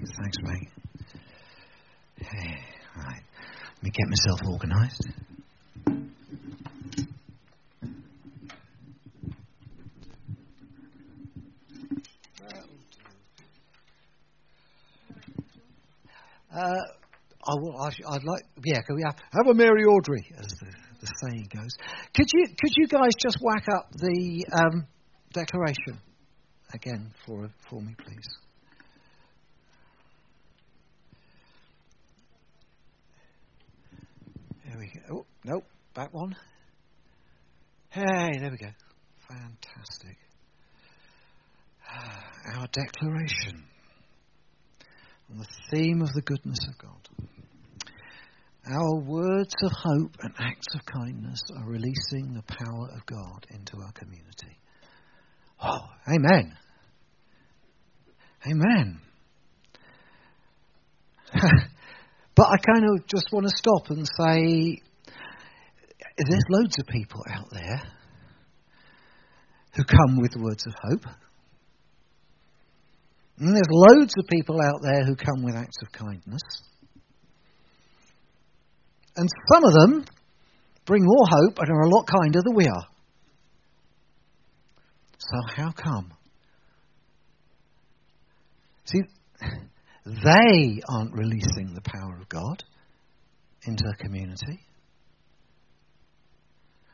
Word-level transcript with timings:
Thanks, 0.00 0.38
mate. 0.42 0.68
Hey, 2.16 2.58
right. 2.96 3.22
Let 3.76 3.82
me 3.82 3.90
get 3.90 4.08
myself 4.08 4.40
organised. 4.48 5.06
Uh, 16.54 16.58
I 17.44 17.54
will, 17.60 17.76
I, 17.76 17.90
would 18.12 18.24
like, 18.24 18.44
yeah, 18.64 18.80
can 18.86 18.96
we 18.96 19.02
have, 19.04 19.16
have 19.32 19.46
a 19.50 19.54
Mary 19.54 19.84
Audrey, 19.84 20.24
as 20.38 20.46
the, 20.46 20.66
the 21.00 21.06
saying 21.22 21.48
goes. 21.54 21.70
Could 22.14 22.28
you, 22.32 22.46
could 22.46 22.72
you 22.76 22.86
guys 22.86 23.10
just 23.18 23.36
whack 23.42 23.66
up 23.68 23.90
the 23.92 24.46
um, 24.58 24.86
declaration 25.34 26.00
again 26.72 27.12
for, 27.26 27.50
for 27.68 27.82
me, 27.82 27.94
please? 27.98 28.28
There 34.72 34.78
we 34.78 34.86
go. 34.86 35.01
Oh, 35.12 35.26
nope, 35.44 35.64
back 35.94 36.14
one. 36.14 36.34
Hey, 37.90 38.38
there 38.40 38.50
we 38.50 38.56
go. 38.56 38.70
Fantastic. 39.28 40.16
Our 42.56 42.66
declaration 42.68 43.64
on 45.30 45.38
the 45.38 45.46
theme 45.70 46.00
of 46.00 46.08
the 46.14 46.22
goodness 46.22 46.58
of 46.68 46.78
God. 46.78 47.08
Our 48.66 49.00
words 49.00 49.54
of 49.62 49.72
hope 49.72 50.16
and 50.20 50.32
acts 50.38 50.74
of 50.74 50.80
kindness 50.86 51.42
are 51.58 51.68
releasing 51.68 52.32
the 52.32 52.42
power 52.46 52.88
of 52.94 53.04
God 53.04 53.44
into 53.50 53.76
our 53.84 53.92
community. 53.92 54.56
Oh, 55.62 55.80
amen. 56.08 56.56
Amen. 58.46 59.00
but 62.34 62.46
I 62.46 62.56
kind 62.56 62.84
of 62.84 63.06
just 63.06 63.26
want 63.32 63.46
to 63.46 63.56
stop 63.56 63.90
and 63.90 64.06
say 64.06 64.80
there's 66.16 66.44
loads 66.48 66.78
of 66.78 66.86
people 66.86 67.22
out 67.30 67.48
there 67.50 67.82
who 69.74 69.84
come 69.84 70.20
with 70.20 70.36
words 70.36 70.66
of 70.66 70.74
hope. 70.82 71.14
And 73.38 73.56
there's 73.56 73.66
loads 73.70 74.12
of 74.18 74.26
people 74.28 74.60
out 74.62 74.80
there 74.82 75.04
who 75.04 75.16
come 75.16 75.42
with 75.42 75.56
acts 75.56 75.78
of 75.82 75.92
kindness. 75.92 76.42
And 79.16 79.28
some 79.52 79.64
of 79.64 79.72
them 79.72 80.04
bring 80.86 81.02
more 81.04 81.26
hope 81.28 81.58
and 81.58 81.68
are 81.70 81.82
a 81.82 81.88
lot 81.88 82.06
kinder 82.06 82.40
than 82.44 82.54
we 82.54 82.66
are. 82.66 82.86
So, 85.18 85.38
how 85.56 85.72
come? 85.72 86.12
See, 88.84 89.00
they 90.06 90.82
aren't 90.88 91.12
releasing 91.14 91.74
the 91.74 91.82
power 91.82 92.18
of 92.20 92.28
God 92.28 92.64
into 93.64 93.84
a 93.86 93.96
community. 94.02 94.60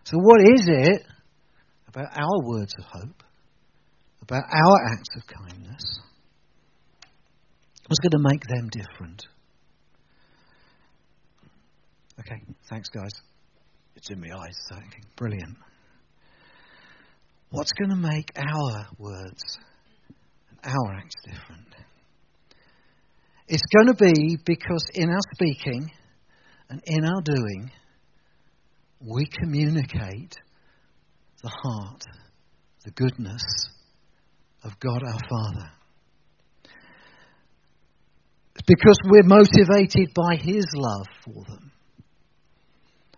So, 0.08 0.16
what 0.16 0.40
is 0.40 0.62
it 0.66 1.02
about 1.86 2.06
our 2.16 2.42
words 2.42 2.72
of 2.78 2.84
hope, 2.84 3.22
about 4.22 4.44
our 4.44 4.92
acts 4.92 5.08
of 5.16 5.22
kindness, 5.26 6.00
was 7.90 7.98
going 7.98 8.12
to 8.12 8.28
make 8.30 8.42
them 8.46 8.70
different. 8.70 9.26
Okay, 12.20 12.42
thanks, 12.70 12.88
guys. 12.88 13.12
It's 13.96 14.10
in 14.10 14.18
my 14.18 14.28
eyes, 14.34 14.56
so 14.70 14.76
brilliant. 15.16 15.58
What's 17.50 17.72
going 17.72 17.90
to 17.90 17.96
make 17.96 18.30
our 18.34 18.86
words 18.98 19.58
and 20.48 20.72
our 20.72 20.94
acts 20.94 21.16
different? 21.22 21.74
It's 23.46 23.62
going 23.74 23.88
to 23.88 23.94
be 23.94 24.38
because 24.42 24.86
in 24.94 25.10
our 25.10 25.20
speaking 25.34 25.90
and 26.70 26.80
in 26.86 27.04
our 27.04 27.20
doing, 27.20 27.70
we 29.00 29.26
communicate 29.26 30.36
the 31.42 31.48
heart, 31.48 32.02
the 32.84 32.90
goodness 32.90 33.42
of 34.64 34.78
God 34.80 35.02
our 35.04 35.20
Father 35.28 35.70
because 38.68 38.98
we're 39.04 39.22
motivated 39.22 40.12
by 40.14 40.36
His 40.36 40.66
love 40.74 41.06
for 41.24 41.42
them 41.48 41.72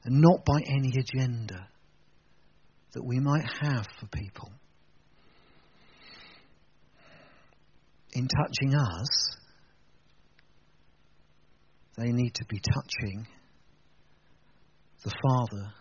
and 0.04 0.20
not 0.20 0.44
by 0.44 0.60
any 0.66 0.92
agenda 0.96 1.66
that 2.92 3.04
we 3.04 3.18
might 3.18 3.44
have 3.60 3.86
for 3.98 4.06
people. 4.06 4.50
In 8.12 8.28
touching 8.28 8.74
us, 8.74 9.36
they 11.96 12.12
need 12.12 12.34
to 12.34 12.44
be 12.46 12.60
touching 12.60 13.26
the 15.04 15.12
Father 15.22 15.72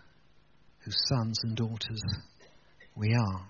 whose 0.80 0.98
sons 1.08 1.40
and 1.44 1.56
daughters 1.56 2.02
we 2.96 3.14
are. 3.14 3.50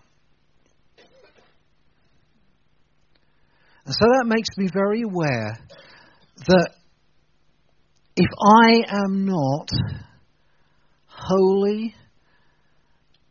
And 3.85 3.93
so 3.93 4.05
that 4.05 4.25
makes 4.25 4.49
me 4.57 4.67
very 4.71 5.01
aware 5.01 5.57
that 6.47 6.69
if 8.15 8.29
I 8.63 8.83
am 9.05 9.25
not 9.25 9.69
wholly 11.07 11.95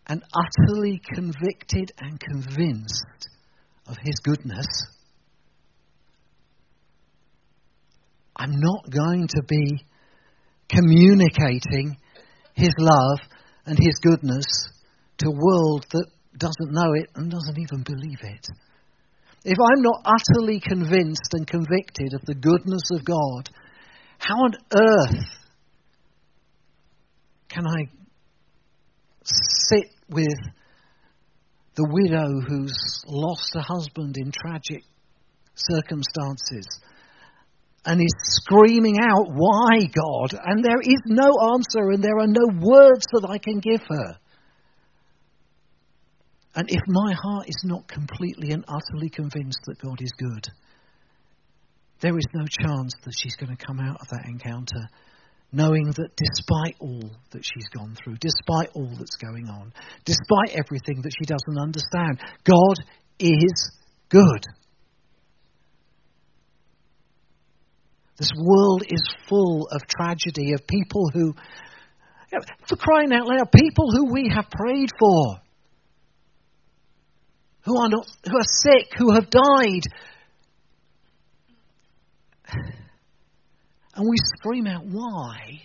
and 0.06 0.22
utterly 0.34 1.00
convicted 1.15 1.93
and 1.99 2.19
convinced 2.19 3.28
of 3.87 3.97
His 4.03 4.19
goodness, 4.22 4.66
I'm 8.34 8.53
not 8.55 8.91
going 8.91 9.28
to 9.28 9.43
be 9.47 9.84
communicating 10.69 11.99
His 12.58 12.74
love 12.76 13.20
and 13.66 13.78
His 13.78 14.00
goodness 14.02 14.44
to 15.19 15.28
a 15.28 15.30
world 15.30 15.86
that 15.92 16.06
doesn't 16.36 16.72
know 16.72 16.92
it 16.94 17.08
and 17.14 17.30
doesn't 17.30 17.56
even 17.56 17.84
believe 17.84 18.19
it. 18.20 18.48
If 19.44 19.56
I'm 19.58 19.82
not 19.82 20.02
utterly 20.04 20.58
convinced 20.58 21.34
and 21.34 21.46
convicted 21.46 22.14
of 22.14 22.22
the 22.26 22.34
goodness 22.34 22.82
of 22.91 23.04
God, 23.04 23.48
how 24.19 24.34
on 24.34 24.54
earth 24.74 25.24
can 27.48 27.64
I 27.64 27.88
sit 29.22 29.86
with 30.10 30.38
the 31.76 31.86
widow 31.88 32.40
who's 32.48 33.04
lost 33.06 33.54
a 33.54 33.60
husband 33.60 34.16
in 34.19 34.32
tragic 34.32 34.82
circumstances 35.54 36.66
and 37.84 38.00
is 38.00 38.15
screaming 38.19 38.99
out, 39.00 39.28
Why, 39.33 39.87
God? 39.87 40.39
And 40.44 40.65
there 40.65 40.81
is 40.81 41.00
no 41.06 41.31
answer 41.55 41.91
and 41.91 42.03
there 42.03 42.19
are 42.19 42.27
no 42.27 42.49
words 42.61 43.06
that 43.12 43.27
I 43.28 43.39
can 43.39 43.61
give 43.61 43.83
her. 43.89 44.19
And 46.55 46.69
if 46.71 46.83
my 46.88 47.15
heart 47.15 47.49
is 47.49 47.62
not 47.65 47.87
completely 47.87 48.50
and 48.50 48.65
utterly 48.67 49.11
convinced 49.11 49.61
that 49.67 49.81
God 49.81 50.00
is 50.00 50.12
good, 50.19 50.47
there 52.00 52.17
is 52.19 52.27
no 52.34 52.44
chance 52.47 52.94
that 53.05 53.15
she's 53.17 53.37
going 53.37 53.56
to 53.56 53.65
come 53.65 53.81
out 53.81 54.00
of 54.00 54.09
that 54.09 54.27
encounter 54.27 54.88
knowing 55.53 55.87
that 55.97 56.11
despite 56.17 56.77
all 56.78 57.11
that 57.31 57.43
she's 57.43 57.69
gone 57.75 57.97
through, 57.97 58.17
despite 58.21 58.69
all 58.75 58.91
that's 58.99 59.17
going 59.17 59.49
on, 59.49 59.72
despite 60.05 60.59
everything 60.59 61.00
that 61.03 61.12
she 61.19 61.25
doesn't 61.25 61.61
understand, 61.61 62.21
God 62.44 62.84
is 63.19 63.72
good. 64.09 64.44
This 68.19 68.31
world 68.37 68.83
is 68.89 69.03
full 69.29 69.69
of 69.71 69.83
tragedy, 69.87 70.53
of 70.53 70.67
people 70.67 71.09
who, 71.12 71.34
for 72.67 72.77
crying 72.77 73.12
out 73.12 73.27
loud, 73.27 73.53
people 73.53 73.91
who 73.93 74.12
we 74.12 74.31
have 74.34 74.51
prayed 74.51 74.91
for 74.99 75.41
who 77.69 77.79
are, 77.79 77.89
not, 77.89 78.06
who 78.25 78.37
are 78.37 78.43
sick, 78.45 78.89
who 78.97 79.12
have 79.12 79.29
died. 79.29 79.83
And 83.94 84.09
we 84.09 84.17
scream 84.38 84.67
out, 84.67 84.87
why? 84.87 85.61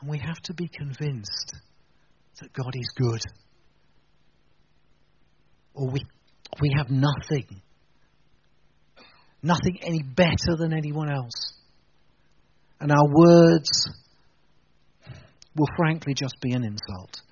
And 0.00 0.10
we 0.10 0.18
have 0.18 0.40
to 0.44 0.54
be 0.54 0.68
convinced 0.68 1.54
that 2.40 2.52
God 2.52 2.74
is 2.74 2.90
good. 2.96 3.22
Or 5.74 5.90
we, 5.90 6.00
we 6.60 6.70
have 6.76 6.90
nothing. 6.90 7.62
Nothing 9.46 9.78
any 9.82 10.02
better 10.02 10.56
than 10.58 10.72
anyone 10.72 11.08
else. 11.08 11.52
And 12.80 12.90
our 12.90 13.06
words 13.08 13.70
will 15.54 15.68
frankly 15.76 16.14
just 16.14 16.34
be 16.40 16.50
an 16.52 16.64
insult 16.64 17.22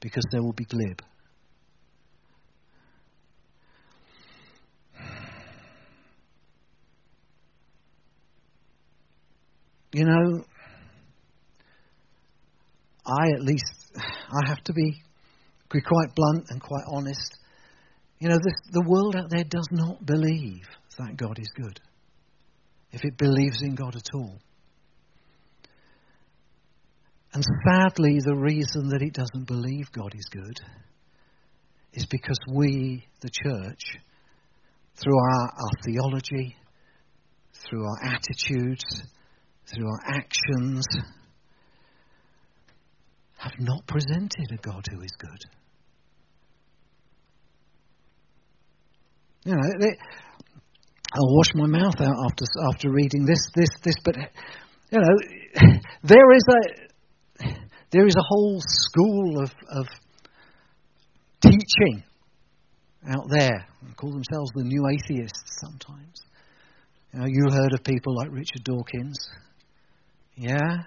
because 0.00 0.22
they 0.30 0.38
will 0.38 0.52
be 0.52 0.66
glib. 0.66 1.00
You 9.92 10.04
know, 10.04 10.44
I 13.06 13.28
at 13.34 13.40
least, 13.40 13.64
I 13.96 14.46
have 14.46 14.62
to 14.64 14.74
be, 14.74 14.92
be 15.72 15.80
quite 15.80 16.14
blunt 16.14 16.50
and 16.50 16.60
quite 16.60 16.84
honest. 16.86 17.38
You 18.18 18.28
know, 18.28 18.36
this, 18.36 18.54
the 18.72 18.84
world 18.86 19.16
out 19.16 19.30
there 19.30 19.44
does 19.44 19.68
not 19.72 20.04
believe 20.04 20.66
that 21.00 21.16
God 21.16 21.38
is 21.38 21.50
good, 21.54 21.80
if 22.92 23.04
it 23.04 23.16
believes 23.16 23.62
in 23.62 23.74
God 23.74 23.96
at 23.96 24.14
all. 24.14 24.38
And 27.32 27.44
sadly, 27.64 28.18
the 28.24 28.34
reason 28.34 28.88
that 28.88 29.02
it 29.02 29.14
doesn't 29.14 29.46
believe 29.46 29.92
God 29.92 30.12
is 30.14 30.26
good 30.30 30.58
is 31.92 32.06
because 32.06 32.38
we, 32.52 33.04
the 33.20 33.30
church, 33.30 33.80
through 34.96 35.16
our, 35.16 35.42
our 35.42 35.82
theology, 35.84 36.56
through 37.68 37.84
our 37.84 38.14
attitudes, 38.14 38.84
through 39.72 39.86
our 39.86 40.00
actions, 40.16 40.84
have 43.38 43.52
not 43.58 43.86
presented 43.86 44.50
a 44.52 44.56
God 44.56 44.84
who 44.90 45.00
is 45.00 45.12
good. 45.18 45.40
You 49.44 49.52
know, 49.52 49.88
I'll 51.12 51.34
wash 51.34 51.54
my 51.54 51.66
mouth 51.66 52.00
out 52.00 52.16
after 52.30 52.44
after 52.72 52.90
reading 52.90 53.24
this, 53.26 53.40
this, 53.54 53.68
this, 53.82 53.96
but 54.04 54.16
you 54.90 54.98
know, 54.98 55.78
there 56.04 56.32
is 56.32 56.44
a 56.48 56.90
there 57.90 58.06
is 58.06 58.14
a 58.16 58.22
whole 58.22 58.60
school 58.60 59.42
of, 59.42 59.50
of 59.68 59.86
teaching 61.42 62.04
out 63.08 63.26
there. 63.28 63.66
They 63.82 63.92
call 63.94 64.12
themselves 64.12 64.50
the 64.54 64.64
new 64.64 64.86
atheists 64.88 65.58
sometimes. 65.60 66.20
You 67.12 67.20
know, 67.20 67.26
you 67.26 67.50
heard 67.50 67.72
of 67.74 67.82
people 67.82 68.14
like 68.16 68.30
Richard 68.30 68.62
Dawkins. 68.62 69.18
Yeah? 70.36 70.84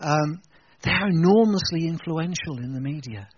Um, 0.00 0.40
they 0.84 0.92
are 0.92 1.08
enormously 1.08 1.88
influential 1.88 2.58
in 2.58 2.72
the 2.72 2.80
media. 2.80 3.28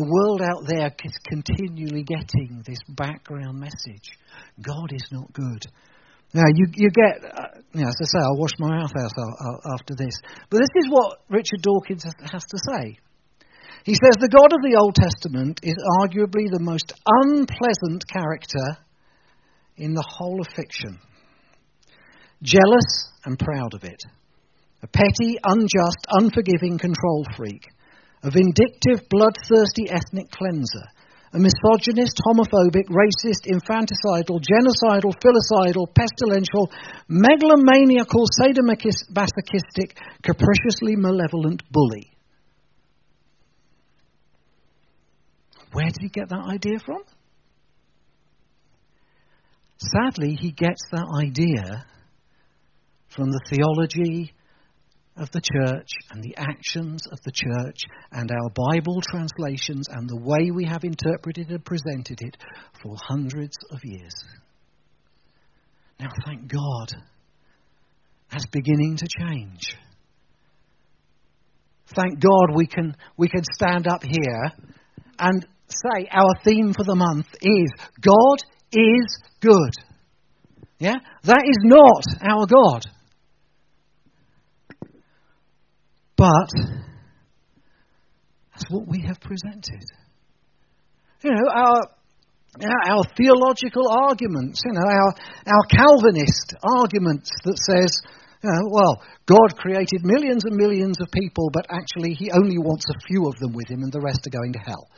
The 0.00 0.08
world 0.08 0.40
out 0.40 0.64
there 0.64 0.88
is 1.04 1.12
continually 1.28 2.04
getting 2.04 2.64
this 2.64 2.80
background 2.88 3.60
message 3.60 4.16
God 4.56 4.88
is 4.96 5.04
not 5.12 5.30
good. 5.34 5.60
Now, 6.32 6.48
you, 6.48 6.64
you 6.72 6.88
get, 6.88 7.20
uh, 7.20 7.60
you 7.74 7.82
know, 7.82 7.88
as 7.88 8.00
I 8.00 8.06
say, 8.08 8.24
I'll 8.24 8.40
wash 8.40 8.56
my 8.58 8.80
mouth 8.80 8.92
out 8.96 9.60
after 9.76 9.94
this. 9.94 10.16
But 10.48 10.60
this 10.64 10.84
is 10.84 10.88
what 10.88 11.20
Richard 11.28 11.60
Dawkins 11.60 12.04
has 12.04 12.44
to 12.48 12.58
say. 12.70 12.96
He 13.84 13.92
says 13.92 14.16
the 14.16 14.32
God 14.32 14.56
of 14.56 14.64
the 14.64 14.78
Old 14.80 14.94
Testament 14.94 15.60
is 15.62 15.76
arguably 16.00 16.48
the 16.48 16.64
most 16.64 16.94
unpleasant 17.04 18.08
character 18.08 18.80
in 19.76 19.92
the 19.92 20.06
whole 20.08 20.40
of 20.40 20.46
fiction. 20.56 20.98
Jealous 22.42 23.10
and 23.26 23.38
proud 23.38 23.74
of 23.74 23.84
it. 23.84 24.00
A 24.82 24.86
petty, 24.86 25.36
unjust, 25.44 26.06
unforgiving 26.08 26.78
control 26.78 27.26
freak 27.36 27.66
a 28.22 28.30
vindictive, 28.30 29.08
bloodthirsty 29.08 29.88
ethnic 29.88 30.30
cleanser, 30.30 30.84
a 31.32 31.38
misogynist, 31.38 32.20
homophobic, 32.26 32.88
racist, 32.90 33.46
infanticidal, 33.46 34.40
genocidal, 34.42 35.14
filicidal, 35.22 35.86
pestilential, 35.94 36.68
megalomaniacal, 37.08 38.26
sadomasochistic, 38.38 39.96
capriciously 40.22 40.96
malevolent 40.96 41.62
bully. 41.70 42.10
Where 45.72 45.86
did 45.86 45.98
he 46.00 46.08
get 46.08 46.28
that 46.30 46.44
idea 46.48 46.80
from? 46.84 47.02
Sadly, 49.78 50.36
he 50.38 50.50
gets 50.50 50.82
that 50.90 51.06
idea 51.16 51.86
from 53.08 53.30
the 53.30 53.40
theology 53.48 54.34
of 55.20 55.30
the 55.32 55.40
church 55.40 55.88
and 56.10 56.24
the 56.24 56.34
actions 56.36 57.02
of 57.12 57.18
the 57.24 57.30
church 57.30 57.82
and 58.10 58.30
our 58.30 58.50
Bible 58.72 59.00
translations 59.02 59.86
and 59.90 60.08
the 60.08 60.16
way 60.16 60.50
we 60.50 60.64
have 60.64 60.82
interpreted 60.82 61.50
and 61.50 61.64
presented 61.64 62.18
it 62.22 62.36
for 62.82 62.96
hundreds 63.06 63.56
of 63.70 63.78
years. 63.84 64.14
Now, 66.00 66.08
thank 66.24 66.50
God, 66.50 66.92
that's 68.32 68.46
beginning 68.46 68.96
to 68.96 69.06
change. 69.20 69.76
Thank 71.94 72.20
God 72.20 72.54
we 72.54 72.66
can, 72.66 72.96
we 73.18 73.28
can 73.28 73.44
stand 73.54 73.86
up 73.86 74.02
here 74.02 74.52
and 75.18 75.46
say 75.68 76.08
our 76.10 76.34
theme 76.42 76.72
for 76.72 76.84
the 76.84 76.94
month 76.94 77.26
is 77.42 77.70
God 78.00 78.38
is 78.72 79.18
good. 79.40 79.72
Yeah? 80.78 80.96
That 81.24 81.44
is 81.46 81.58
not 81.62 82.04
our 82.22 82.46
God. 82.46 82.84
But 86.20 86.52
that's 88.52 88.68
what 88.68 88.86
we 88.86 89.00
have 89.08 89.18
presented. 89.20 89.80
You 91.22 91.30
know, 91.30 91.48
our, 91.50 91.80
our 92.90 93.04
theological 93.16 93.88
arguments, 93.88 94.60
you 94.66 94.72
know, 94.72 94.84
our, 94.84 95.14
our 95.46 95.64
Calvinist 95.70 96.56
arguments 96.62 97.30
that 97.44 97.56
says, 97.56 98.02
you 98.44 98.50
know, 98.50 98.68
well, 98.70 99.02
God 99.24 99.56
created 99.56 100.04
millions 100.04 100.44
and 100.44 100.56
millions 100.56 101.00
of 101.00 101.08
people, 101.10 101.48
but 101.54 101.64
actually 101.70 102.12
he 102.12 102.30
only 102.30 102.58
wants 102.58 102.84
a 102.90 103.00
few 103.08 103.26
of 103.26 103.38
them 103.38 103.54
with 103.54 103.70
him 103.70 103.82
and 103.82 103.90
the 103.90 104.00
rest 104.04 104.26
are 104.26 104.38
going 104.38 104.52
to 104.52 104.58
hell. 104.58 104.90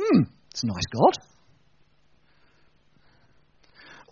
Hmm, 0.00 0.22
it's 0.50 0.62
a 0.62 0.66
nice 0.66 0.88
God. 0.90 1.33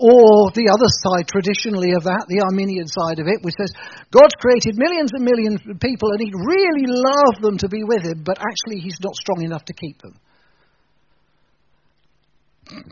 Or 0.03 0.51
the 0.51 0.67
other 0.67 0.91
side, 0.91 1.31
traditionally, 1.31 1.95
of 1.95 2.03
that, 2.03 2.27
the 2.27 2.43
Arminian 2.43 2.91
side 2.91 3.23
of 3.23 3.31
it, 3.31 3.39
which 3.47 3.55
says 3.55 3.71
God's 4.11 4.35
created 4.35 4.75
millions 4.75 5.15
and 5.15 5.23
millions 5.23 5.63
of 5.63 5.79
people 5.79 6.11
and 6.11 6.19
He'd 6.19 6.35
really 6.35 6.91
love 6.91 7.39
them 7.39 7.57
to 7.59 7.69
be 7.69 7.85
with 7.87 8.03
Him, 8.03 8.27
but 8.27 8.43
actually 8.43 8.83
He's 8.83 8.99
not 8.99 9.15
strong 9.15 9.45
enough 9.45 9.65
to 9.67 9.73
keep 9.73 10.03
them. 10.03 10.19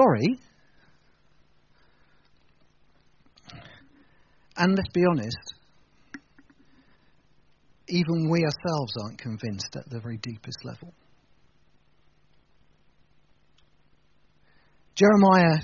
Sorry. 0.00 0.40
And 4.56 4.76
let's 4.76 4.88
be 4.94 5.04
honest, 5.04 5.54
even 7.88 8.30
we 8.30 8.40
ourselves 8.40 8.94
aren't 9.02 9.18
convinced 9.18 9.76
at 9.76 9.90
the 9.90 10.00
very 10.00 10.16
deepest 10.16 10.64
level. 10.64 10.94
Jeremiah 14.94 15.60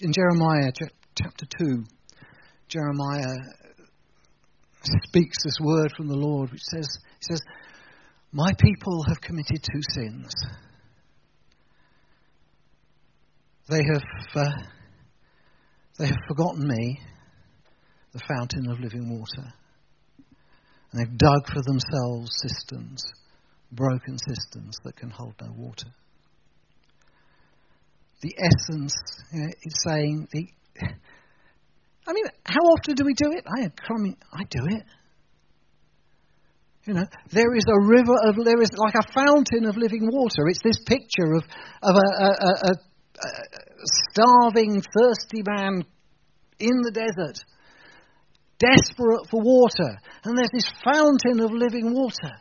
in 0.00 0.12
Jeremiah 0.12 0.72
chapter 1.14 1.46
2, 1.58 1.84
Jeremiah 2.68 3.36
speaks 5.04 5.36
this 5.44 5.58
word 5.60 5.92
from 5.96 6.08
the 6.08 6.16
Lord, 6.16 6.52
which 6.52 6.62
says, 6.62 6.86
he 7.20 7.32
says, 7.32 7.42
My 8.32 8.52
people 8.58 9.04
have 9.08 9.20
committed 9.20 9.62
two 9.62 9.80
sins. 9.94 10.32
They 13.68 13.82
have, 13.92 14.02
uh, 14.34 14.62
they 15.98 16.06
have 16.06 16.24
forgotten 16.26 16.66
me, 16.66 17.00
the 18.12 18.20
fountain 18.26 18.70
of 18.70 18.80
living 18.80 19.10
water. 19.10 19.52
And 20.90 21.00
they've 21.00 21.18
dug 21.18 21.46
for 21.46 21.60
themselves 21.62 22.30
cisterns, 22.40 23.02
broken 23.72 24.16
cisterns 24.26 24.76
that 24.84 24.96
can 24.96 25.10
hold 25.10 25.34
no 25.40 25.52
water 25.54 25.88
the 28.20 28.34
essence 28.38 28.94
you 29.32 29.40
know, 29.40 29.48
is 29.62 29.74
saying 29.86 30.28
the. 30.32 30.48
I 32.06 32.12
mean, 32.12 32.24
how 32.44 32.60
often 32.60 32.94
do 32.94 33.04
we 33.04 33.14
do 33.14 33.32
it? 33.32 33.44
I, 33.46 33.66
I 33.66 33.98
mean, 33.98 34.16
I 34.32 34.44
do 34.48 34.64
it. 34.66 34.84
You 36.86 36.94
know, 36.94 37.04
there 37.30 37.54
is 37.54 37.64
a 37.68 37.86
river 37.86 38.14
of, 38.24 38.36
there 38.42 38.62
is 38.62 38.70
like 38.74 38.94
a 38.94 39.12
fountain 39.12 39.66
of 39.66 39.76
living 39.76 40.08
water. 40.10 40.48
It's 40.48 40.62
this 40.64 40.82
picture 40.86 41.34
of, 41.34 41.44
of 41.82 41.94
a, 41.94 42.24
a, 42.24 42.30
a, 42.30 42.72
a 42.72 42.74
starving, 44.10 44.80
thirsty 44.80 45.42
man 45.46 45.84
in 46.58 46.80
the 46.80 46.90
desert, 46.90 47.44
desperate 48.58 49.28
for 49.30 49.42
water. 49.42 49.98
And 50.24 50.38
there's 50.38 50.50
this 50.50 50.72
fountain 50.82 51.40
of 51.40 51.52
living 51.52 51.92
water. 51.92 52.32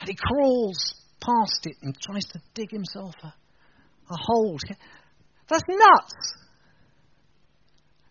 And 0.00 0.08
he 0.10 0.14
crawls 0.14 0.76
past 1.18 1.64
it 1.64 1.76
and 1.80 1.96
tries 1.98 2.26
to 2.32 2.40
dig 2.52 2.70
himself 2.70 3.14
a, 3.22 3.32
a 4.10 4.16
hold. 4.16 4.60
That's 5.48 5.62
nuts. 5.68 6.14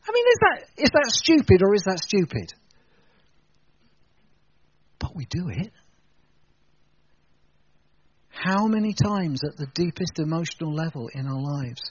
I 0.08 0.12
mean, 0.14 0.26
is 0.28 0.40
that, 0.42 0.84
is 0.84 0.90
that 0.92 1.06
stupid 1.08 1.62
or 1.64 1.74
is 1.74 1.84
that 1.86 2.00
stupid? 2.00 2.54
But 5.00 5.16
we 5.16 5.26
do 5.26 5.50
it. 5.50 5.72
How 8.30 8.68
many 8.68 8.94
times 8.94 9.42
at 9.44 9.58
the 9.58 9.68
deepest 9.74 10.20
emotional 10.20 10.74
level 10.74 11.10
in 11.14 11.26
our 11.26 11.42
lives 11.42 11.82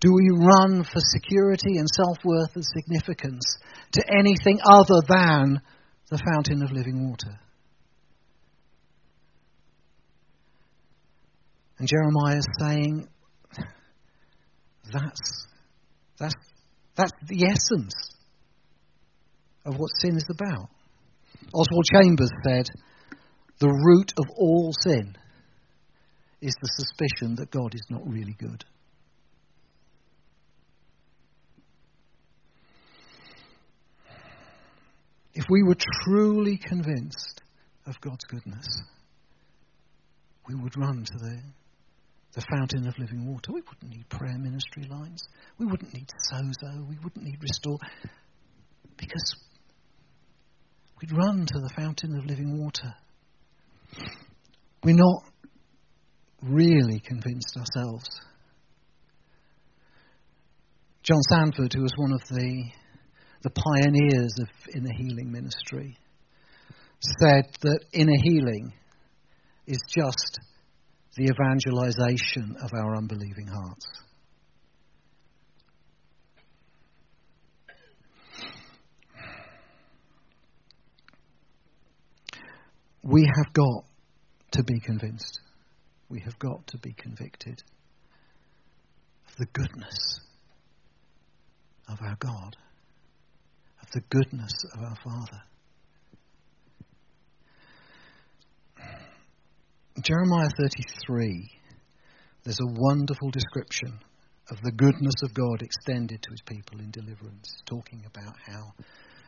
do 0.00 0.12
we 0.12 0.30
run 0.30 0.82
for 0.82 1.00
security 1.14 1.78
and 1.78 1.88
self 1.88 2.18
worth 2.24 2.56
and 2.56 2.64
significance 2.64 3.44
to 3.92 4.02
anything 4.10 4.58
other 4.64 5.00
than 5.06 5.60
the 6.10 6.18
fountain 6.32 6.62
of 6.64 6.72
living 6.72 7.08
water? 7.08 7.38
And 11.78 11.88
Jeremiah 11.88 12.38
is 12.38 12.46
saying, 12.58 13.08
that's, 14.90 15.46
that's, 16.18 16.34
that's 16.96 17.12
the 17.26 17.46
essence 17.46 17.94
of 19.64 19.76
what 19.76 19.90
sin 20.00 20.16
is 20.16 20.26
about. 20.30 20.68
Oswald 21.54 21.86
Chambers 21.92 22.30
said, 22.44 22.66
the 23.58 23.68
root 23.68 24.12
of 24.18 24.26
all 24.36 24.72
sin 24.80 25.16
is 26.40 26.54
the 26.60 26.68
suspicion 26.74 27.36
that 27.36 27.50
God 27.50 27.74
is 27.74 27.86
not 27.88 28.02
really 28.04 28.34
good. 28.38 28.64
If 35.34 35.44
we 35.48 35.62
were 35.62 35.76
truly 36.04 36.58
convinced 36.58 37.42
of 37.86 38.00
God's 38.00 38.24
goodness, 38.24 38.66
we 40.48 40.54
would 40.54 40.76
run 40.76 41.04
to 41.04 41.18
the, 41.18 41.40
the 42.34 42.44
fountain 42.50 42.86
of 42.88 42.98
living 42.98 43.26
water. 43.26 43.52
We 43.52 43.60
wouldn't 43.60 43.90
need 43.90 44.08
prayer 44.08 44.38
ministry 44.38 44.84
lines. 44.88 45.22
We 45.58 45.66
wouldn't 45.66 45.92
need 45.92 46.08
sozo. 46.32 46.88
We 46.88 46.96
wouldn't 47.02 47.24
need 47.24 47.38
restore. 47.42 47.78
Because 48.96 49.36
we'd 51.00 51.12
run 51.12 51.44
to 51.46 51.60
the 51.60 51.70
fountain 51.76 52.16
of 52.16 52.24
living 52.24 52.58
water. 52.58 52.94
We're 54.82 54.96
not 54.96 55.24
really 56.42 57.00
convinced 57.00 57.56
ourselves. 57.56 58.08
John 61.02 61.20
Sandford, 61.30 61.72
who 61.74 61.82
was 61.82 61.92
one 61.96 62.12
of 62.12 62.22
the, 62.28 62.64
the 63.42 63.50
pioneers 63.50 64.32
of 64.40 64.48
inner 64.74 64.94
healing 64.96 65.30
ministry, 65.32 65.98
said 67.20 67.48
that 67.62 67.80
inner 67.92 68.16
healing 68.22 68.72
is 69.66 69.80
just 69.88 70.38
the 71.16 71.24
evangelization 71.24 72.56
of 72.62 72.70
our 72.72 72.96
unbelieving 72.96 73.46
hearts. 73.46 73.86
We 83.02 83.28
have 83.36 83.52
got 83.52 83.84
to 84.52 84.62
be 84.62 84.80
convinced. 84.80 85.40
We 86.08 86.20
have 86.20 86.38
got 86.38 86.66
to 86.68 86.78
be 86.78 86.92
convicted 86.92 87.62
of 89.28 89.36
the 89.36 89.46
goodness 89.52 90.20
of 91.88 91.98
our 92.00 92.16
God, 92.20 92.56
of 93.82 93.90
the 93.92 94.02
goodness 94.08 94.52
of 94.74 94.82
our 94.82 94.96
Father. 95.04 95.42
Jeremiah 100.02 100.50
33, 100.58 101.48
there's 102.42 102.58
a 102.58 102.74
wonderful 102.74 103.30
description 103.30 104.00
of 104.50 104.58
the 104.64 104.72
goodness 104.72 105.14
of 105.22 105.32
God 105.32 105.62
extended 105.62 106.20
to 106.22 106.30
his 106.30 106.42
people 106.42 106.80
in 106.80 106.90
deliverance, 106.90 107.54
talking 107.66 108.02
about 108.04 108.34
how 108.44 108.74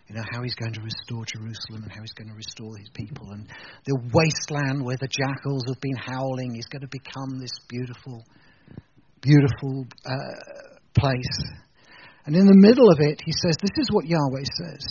you 0.09 0.17
know, 0.17 0.23
how 0.33 0.43
he's 0.43 0.57
going 0.57 0.75
to 0.75 0.83
restore 0.83 1.25
Jerusalem 1.25 1.85
and 1.85 1.93
how 1.93 2.03
he's 2.03 2.13
going 2.13 2.29
to 2.29 2.35
restore 2.35 2.77
his 2.77 2.91
people. 2.93 3.31
And 3.31 3.49
the 3.87 3.97
wasteland 4.13 4.85
where 4.85 4.99
the 5.01 5.09
jackals 5.09 5.63
have 5.69 5.81
been 5.81 5.97
howling 5.97 6.57
is 6.57 6.67
going 6.67 6.83
to 6.83 6.91
become 6.91 7.39
this 7.39 7.55
beautiful, 7.71 8.21
beautiful 9.23 9.87
uh, 10.05 10.77
place. 10.99 11.39
And 12.27 12.37
in 12.37 12.45
the 12.45 12.59
middle 12.59 12.91
of 12.91 12.99
it, 13.01 13.23
he 13.25 13.33
says, 13.33 13.57
This 13.63 13.79
is 13.79 13.89
what 13.93 14.05
Yahweh 14.05 14.45
says. 14.45 14.85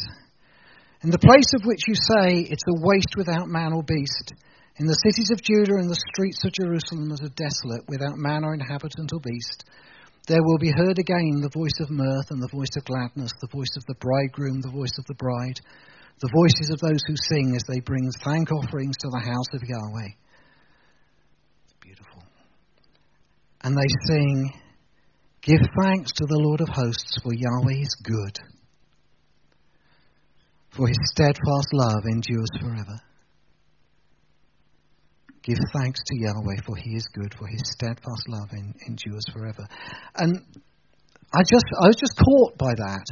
In 1.04 1.12
the 1.12 1.20
place 1.20 1.52
of 1.60 1.68
which 1.68 1.86
you 1.88 1.94
say 1.94 2.48
it's 2.50 2.64
a 2.66 2.80
waste 2.82 3.14
without 3.18 3.50
man 3.50 3.74
or 3.74 3.84
beast, 3.84 4.34
in 4.78 4.88
the 4.88 5.02
cities 5.06 5.30
of 5.30 5.42
Judah 5.42 5.78
and 5.78 5.90
the 5.90 6.04
streets 6.14 6.44
of 6.46 6.54
Jerusalem 6.54 7.10
that 7.10 7.22
are 7.22 7.38
desolate, 7.38 7.86
without 7.88 8.18
man 8.18 8.44
or 8.44 8.54
inhabitant 8.54 9.14
or 9.14 9.20
beast, 9.20 9.66
there 10.28 10.42
will 10.42 10.58
be 10.58 10.72
heard 10.72 10.98
again 10.98 11.42
the 11.42 11.54
voice 11.54 11.78
of 11.80 11.92
mirth 11.92 12.32
and 12.32 12.42
the 12.42 12.50
voice 12.50 12.74
of 12.78 12.86
gladness, 12.86 13.34
the 13.42 13.54
voice 13.54 13.76
of 13.78 13.86
the 13.86 14.00
bridegroom, 14.00 14.62
the 14.62 14.72
voice 14.72 14.98
of 14.98 15.06
the 15.06 15.14
bride, 15.14 15.60
the 16.22 16.32
voices 16.34 16.72
of 16.72 16.80
those 16.80 17.04
who 17.06 17.14
sing 17.30 17.54
as 17.56 17.64
they 17.68 17.82
bring 17.82 18.10
thank 18.24 18.52
offerings 18.52 18.96
to 18.98 19.10
the 19.10 19.22
house 19.22 19.52
of 19.54 19.62
Yahweh. 19.62 20.10
Beautiful. 21.82 22.24
And 23.62 23.78
they 23.78 23.92
sing, 24.08 24.54
Give 25.42 25.62
thanks 25.84 26.14
to 26.14 26.26
the 26.26 26.40
Lord 26.40 26.62
of 26.62 26.70
hosts, 26.70 27.20
for 27.22 27.34
Yahweh 27.34 27.82
is 27.82 27.96
good, 28.02 28.40
for 30.72 30.88
his 30.88 30.98
steadfast 31.12 31.68
love 31.74 32.06
endures 32.10 32.50
forever. 32.60 32.98
Give 35.44 35.58
thanks 35.74 36.00
to 36.06 36.16
Yahweh, 36.18 36.62
for 36.66 36.78
he 36.78 36.92
is 36.92 37.06
good, 37.14 37.34
for 37.38 37.48
his 37.48 37.62
steadfast 37.66 38.30
love 38.30 38.50
endures 38.88 39.26
forever. 39.34 39.68
And 40.16 40.40
I 41.34 41.42
just 41.44 41.66
I 41.82 41.88
was 41.88 41.98
just 41.98 42.18
caught 42.18 42.58
by 42.58 42.74
that, 42.76 43.06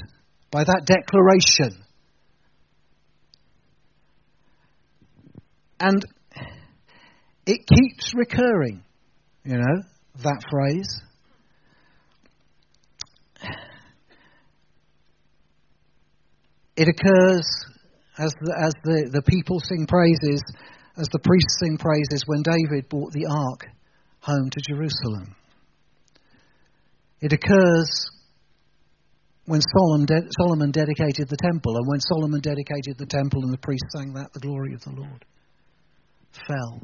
by 0.50 0.64
that 0.64 0.86
declaration. 0.86 1.84
And 5.82 6.06
it 7.46 7.68
keeps 7.68 8.14
recurring, 8.16 8.84
you 9.44 9.58
know, 9.58 9.82
that 10.24 10.42
phrase. 10.50 11.02
It 16.78 16.88
occurs 16.88 17.46
as 18.18 18.34
the, 18.42 18.64
as 18.64 18.74
the, 18.84 19.10
the 19.12 19.22
people 19.24 19.60
sing 19.60 19.86
praises 19.86 20.42
as 21.02 21.10
the 21.12 21.20
priests 21.20 21.58
sing 21.60 21.78
praises 21.78 22.24
when 22.28 22.44
David 22.44 22.88
brought 22.88 23.12
the 23.12 23.26
ark 23.26 23.66
home 24.22 24.50
to 24.52 24.62
Jerusalem. 24.62 25.36
It 27.20 27.34
occurs 27.34 28.10
when 29.46 29.62
Solomon, 29.62 30.06
de- 30.06 30.30
Solomon 30.38 30.70
dedicated 30.70 31.28
the 31.28 31.42
temple, 31.42 31.76
and 31.76 31.88
when 31.88 32.00
Solomon 32.00 32.40
dedicated 32.40 32.98
the 32.98 33.10
temple 33.10 33.42
and 33.44 33.52
the 33.52 33.58
priests 33.58 33.90
sang 33.98 34.14
that, 34.14 34.32
the 34.34 34.40
glory 34.40 34.74
of 34.74 34.82
the 34.82 34.94
Lord 34.94 35.26
fell 36.48 36.82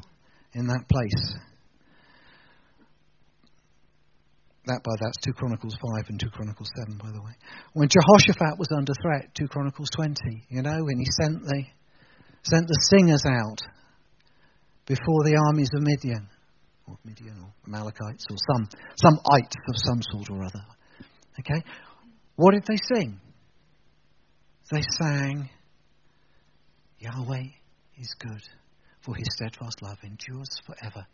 in 0.52 0.66
that 0.66 0.84
place. 0.90 1.38
That 4.66 4.82
by 4.84 4.92
that's 5.00 5.16
2 5.24 5.32
Chronicles 5.32 5.78
5 5.80 6.10
and 6.10 6.20
2 6.20 6.28
Chronicles 6.28 6.68
7, 6.76 6.98
by 6.98 7.08
the 7.10 7.22
way. 7.22 7.32
When 7.72 7.88
Jehoshaphat 7.88 8.58
was 8.58 8.68
under 8.76 8.92
threat, 9.00 9.32
2 9.34 9.48
Chronicles 9.48 9.88
20, 9.96 10.44
you 10.50 10.60
know, 10.60 10.84
when 10.84 10.98
he 10.98 11.06
sent 11.22 11.40
the, 11.40 11.62
sent 12.42 12.66
the 12.66 12.78
singers 12.90 13.24
out 13.24 13.62
before 14.88 15.22
the 15.24 15.36
armies 15.46 15.68
of 15.76 15.82
Midian, 15.82 16.26
or 16.86 16.96
Midian 17.04 17.38
or 17.42 17.52
Amalekites, 17.66 18.24
or 18.30 18.36
some, 18.50 18.68
some 18.96 19.20
ites 19.30 19.54
of 19.68 19.74
some 19.76 20.00
sort 20.10 20.30
or 20.30 20.44
other. 20.44 20.64
Okay? 21.38 21.62
What 22.36 22.54
did 22.54 22.64
they 22.66 22.78
sing? 22.94 23.20
They 24.72 24.82
sang, 24.98 25.50
Yahweh 27.00 27.48
is 27.98 28.14
good, 28.18 28.42
for 29.02 29.14
his 29.14 29.26
steadfast 29.36 29.82
love 29.82 29.98
endures 30.02 30.48
forever. 30.66 31.06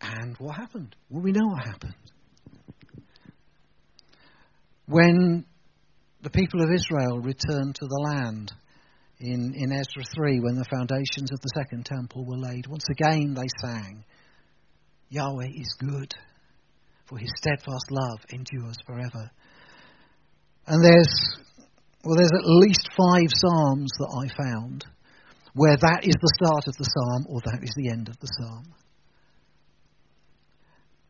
And 0.00 0.36
what 0.38 0.56
happened? 0.56 0.96
Well, 1.08 1.22
we 1.22 1.32
know 1.32 1.46
what 1.46 1.64
happened. 1.64 1.94
When 4.86 5.44
the 6.22 6.30
people 6.30 6.62
of 6.62 6.72
Israel 6.72 7.20
returned 7.20 7.76
to 7.76 7.86
the 7.86 8.00
land, 8.04 8.52
in, 9.20 9.52
in 9.54 9.72
Ezra 9.72 10.04
3 10.14 10.40
when 10.40 10.54
the 10.54 10.64
foundations 10.70 11.32
of 11.32 11.40
the 11.40 11.50
second 11.54 11.84
temple 11.84 12.24
were 12.24 12.36
laid. 12.36 12.66
Once 12.66 12.86
again 12.90 13.34
they 13.34 13.48
sang, 13.60 14.04
Yahweh 15.10 15.50
is 15.56 15.74
good, 15.78 16.14
for 17.06 17.18
his 17.18 17.32
steadfast 17.36 17.90
love 17.90 18.20
endures 18.32 18.76
forever. 18.86 19.30
And 20.66 20.84
there's, 20.84 21.12
well, 22.04 22.16
there's 22.16 22.32
at 22.32 22.44
least 22.44 22.90
five 22.96 23.28
psalms 23.34 23.90
that 23.98 24.12
I 24.12 24.42
found 24.42 24.84
where 25.54 25.76
that 25.76 26.04
is 26.04 26.14
the 26.20 26.34
start 26.40 26.68
of 26.68 26.76
the 26.76 26.84
psalm 26.84 27.26
or 27.28 27.40
that 27.46 27.60
is 27.62 27.74
the 27.74 27.90
end 27.90 28.08
of 28.08 28.18
the 28.20 28.28
psalm. 28.38 28.74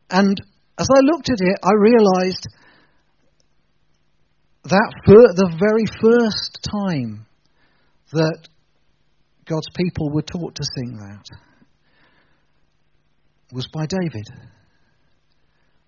And 0.09 0.41
as 0.79 0.87
I 0.89 0.99
looked 1.01 1.29
at 1.29 1.41
it, 1.41 1.59
I 1.61 1.73
realized 1.77 2.47
that 4.63 4.93
for 5.05 5.21
the 5.35 5.55
very 5.59 5.85
first 6.01 6.67
time 6.71 7.27
that 8.11 8.47
God's 9.45 9.67
people 9.75 10.11
were 10.11 10.21
taught 10.21 10.55
to 10.55 10.63
sing 10.75 10.97
that 10.97 11.25
was 13.51 13.67
by 13.73 13.85
David 13.85 14.27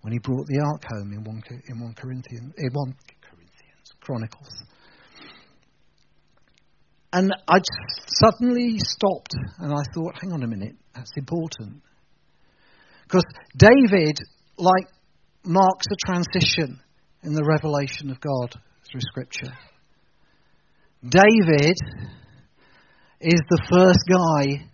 when 0.00 0.12
he 0.12 0.18
brought 0.18 0.46
the 0.46 0.58
ark 0.58 0.82
home 0.88 1.12
in 1.12 1.22
1, 1.22 1.42
in 1.68 1.80
1 1.80 1.94
Corinthians, 1.94 2.52
in 2.58 2.70
1 2.72 2.94
Corinthians, 3.20 3.92
Chronicles. 4.00 4.50
And 7.12 7.30
I 7.46 7.58
suddenly 8.24 8.78
stopped 8.78 9.34
and 9.58 9.72
I 9.72 9.82
thought, 9.94 10.18
hang 10.20 10.32
on 10.32 10.42
a 10.42 10.48
minute, 10.48 10.74
that's 10.94 11.12
important. 11.16 11.82
Because 13.04 13.24
David, 13.56 14.18
like, 14.56 14.88
marks 15.44 15.86
a 15.90 16.06
transition 16.06 16.80
in 17.22 17.34
the 17.34 17.44
revelation 17.44 18.10
of 18.10 18.20
God 18.20 18.54
through 18.90 19.00
Scripture. 19.00 19.52
David 21.06 21.76
is 23.20 23.40
the 23.50 23.62
first 23.68 23.98
guy 24.08 24.68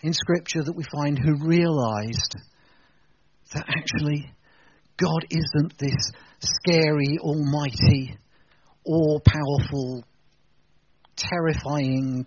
in 0.00 0.12
Scripture 0.12 0.64
that 0.64 0.76
we 0.76 0.82
find 0.92 1.16
who 1.16 1.46
realized 1.46 2.34
that 3.54 3.64
actually 3.68 4.28
God 4.96 5.24
isn't 5.30 5.78
this 5.78 6.10
scary, 6.40 7.18
almighty, 7.20 8.18
all 8.84 9.22
powerful, 9.24 10.04
terrifying 11.16 12.26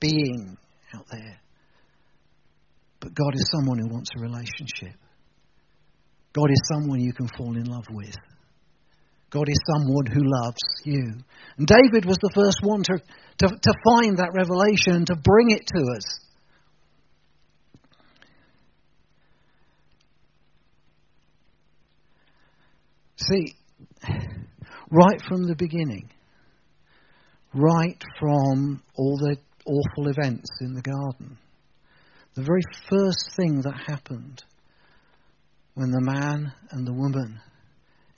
being 0.00 0.56
out 0.92 1.06
there. 1.10 1.40
But 2.98 3.14
God 3.14 3.34
is 3.34 3.48
someone 3.54 3.78
who 3.78 3.88
wants 3.88 4.10
a 4.16 4.20
relationship. 4.20 4.98
God 6.32 6.50
is 6.50 6.60
someone 6.72 7.00
you 7.00 7.12
can 7.12 7.28
fall 7.28 7.56
in 7.56 7.64
love 7.64 7.86
with. 7.90 8.16
God 9.36 9.50
is 9.50 9.60
someone 9.76 10.06
who 10.06 10.22
loves 10.24 10.62
you. 10.84 11.12
And 11.58 11.66
David 11.66 12.06
was 12.06 12.16
the 12.22 12.30
first 12.34 12.60
one 12.62 12.82
to, 12.84 12.98
to, 13.38 13.48
to 13.48 13.72
find 13.84 14.16
that 14.16 14.32
revelation, 14.32 15.04
to 15.06 15.16
bring 15.16 15.50
it 15.50 15.66
to 15.66 15.92
us. 15.94 16.20
See, 23.16 23.56
right 24.90 25.20
from 25.28 25.44
the 25.46 25.56
beginning, 25.56 26.10
right 27.52 28.02
from 28.18 28.82
all 28.96 29.18
the 29.18 29.36
awful 29.66 30.08
events 30.08 30.48
in 30.62 30.72
the 30.72 30.82
garden, 30.82 31.36
the 32.34 32.42
very 32.42 32.62
first 32.88 33.36
thing 33.36 33.60
that 33.62 33.84
happened 33.86 34.42
when 35.74 35.90
the 35.90 36.00
man 36.00 36.52
and 36.70 36.86
the 36.86 36.94
woman 36.94 37.38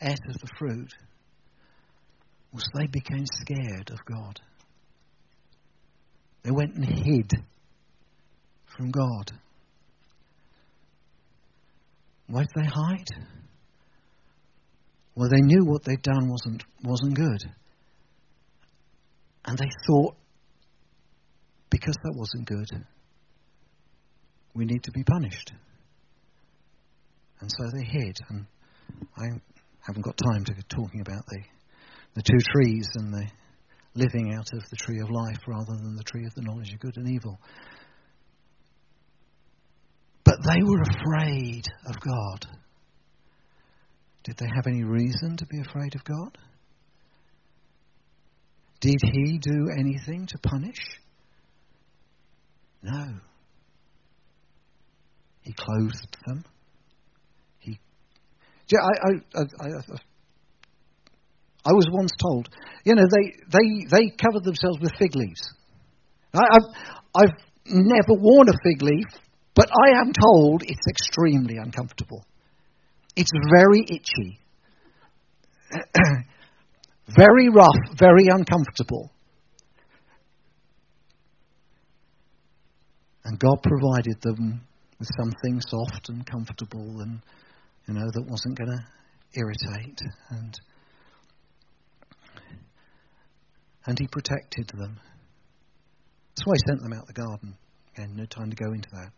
ate 0.01 0.21
of 0.29 0.39
the 0.41 0.49
fruit 0.59 0.93
was 2.59 2.69
they 2.75 2.89
became 2.89 3.25
scared 3.25 3.91
of 3.91 4.05
God. 4.05 4.41
They 6.43 6.51
went 6.51 6.75
and 6.75 6.85
hid 6.85 7.31
from 8.77 8.91
God. 8.91 9.31
Why 12.27 12.41
did 12.41 12.51
they 12.57 12.69
hide? 12.69 13.27
Well, 15.15 15.29
they 15.29 15.41
knew 15.41 15.65
what 15.65 15.85
they'd 15.85 16.03
done 16.03 16.29
wasn't, 16.29 16.65
wasn't 16.83 17.15
good. 17.15 17.45
And 19.45 19.57
they 19.57 19.71
thought, 19.87 20.17
because 21.71 21.95
that 22.03 22.15
wasn't 22.17 22.47
good, 22.47 22.85
we 24.55 24.65
need 24.65 24.83
to 24.83 24.91
be 24.91 25.05
punished. 25.05 25.53
And 27.41 27.51
so 27.51 27.71
they 27.73 27.85
hid. 27.85 28.19
And 28.29 28.47
I 29.17 29.27
haven't 29.87 30.03
got 30.03 30.17
time 30.17 30.45
to 30.45 30.55
get 30.55 30.69
talking 30.69 31.01
about 31.01 31.25
the, 31.27 31.43
the 32.19 32.23
two 32.25 32.39
trees 32.53 32.89
and 32.97 33.15
the 33.15 33.25
living 33.95 34.35
out 34.35 34.53
of 34.53 34.69
the 34.71 34.77
tree 34.77 34.99
of 35.01 35.09
life 35.09 35.39
rather 35.47 35.77
than 35.81 35.95
the 35.95 36.03
tree 36.03 36.27
of 36.27 36.35
the 36.35 36.43
knowledge 36.43 36.73
of 36.73 36.81
good 36.81 36.97
and 36.97 37.09
evil. 37.09 37.39
But 40.25 40.39
they 40.43 40.61
were 40.63 40.83
afraid 40.83 41.65
of 41.87 41.95
God. 42.01 42.47
Did 44.25 44.37
they 44.37 44.49
have 44.53 44.67
any 44.67 44.83
reason 44.83 45.37
to 45.37 45.47
be 45.47 45.61
afraid 45.61 45.95
of 45.95 46.03
God? 46.03 46.37
Did 48.81 48.99
he 49.01 49.39
do 49.39 49.69
anything 49.79 50.27
to 50.27 50.39
punish? 50.39 50.81
No. 52.83 53.15
He 55.43 55.53
clothed 55.53 56.17
them. 56.27 56.45
He. 57.61 57.79
Yeah, 58.69 58.81
I, 58.83 59.09
I, 59.09 59.41
I, 59.41 59.69
I, 59.69 59.99
was 61.73 61.87
once 61.91 62.13
told, 62.21 62.49
you 62.85 62.95
know, 62.95 63.05
they, 63.11 63.37
they, 63.51 63.85
they 63.91 64.11
covered 64.17 64.45
themselves 64.45 64.79
with 64.81 64.93
fig 64.99 65.15
leaves. 65.15 65.53
I, 66.35 66.41
I've, 66.53 66.69
I've 67.15 67.37
never 67.67 68.15
worn 68.15 68.49
a 68.49 68.57
fig 68.63 68.83
leaf, 68.83 69.07
but 69.55 69.69
I 69.71 70.01
am 70.01 70.13
told 70.13 70.63
it's 70.63 70.87
extremely 70.89 71.57
uncomfortable. 71.57 72.25
It's 73.17 73.31
very 73.53 73.81
itchy, 73.81 74.39
very 77.09 77.49
rough, 77.49 77.99
very 77.99 78.29
uncomfortable. 78.29 79.11
And 83.25 83.39
God 83.39 83.63
provided 83.63 84.23
them 84.23 84.63
with 84.99 85.09
something 85.19 85.61
soft 85.61 86.09
and 86.09 86.25
comfortable 86.25 87.01
and, 87.01 87.21
you 87.87 87.95
know, 87.95 88.07
that 88.11 88.27
wasn't 88.27 88.57
going 88.57 88.71
to 88.71 89.39
irritate. 89.39 90.01
And, 90.31 90.59
and 93.87 93.99
He 93.99 94.07
protected 94.09 94.69
them. 94.69 94.99
That's 96.37 96.47
why 96.47 96.55
He 96.55 96.71
sent 96.71 96.83
them 96.83 96.93
out 96.93 97.07
the 97.07 97.13
garden. 97.13 97.57
Again, 97.95 98.15
no 98.17 98.27
time 98.27 98.51
to 98.51 98.57
go 98.57 98.73
into 98.73 98.89
that. 98.93 99.11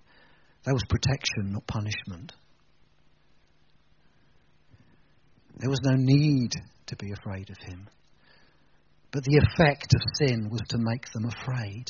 That 0.64 0.74
was 0.74 0.82
protection, 0.88 1.52
not 1.52 1.66
punishment. 1.66 2.32
There 5.58 5.70
was 5.70 5.80
no 5.82 5.94
need 5.96 6.52
to 6.86 6.96
be 6.96 7.12
afraid 7.12 7.50
of 7.50 7.56
him. 7.66 7.88
But 9.12 9.24
the 9.24 9.38
effect 9.38 9.94
of 9.94 10.00
sin 10.14 10.48
was 10.50 10.62
to 10.68 10.78
make 10.78 11.10
them 11.12 11.26
afraid. 11.26 11.86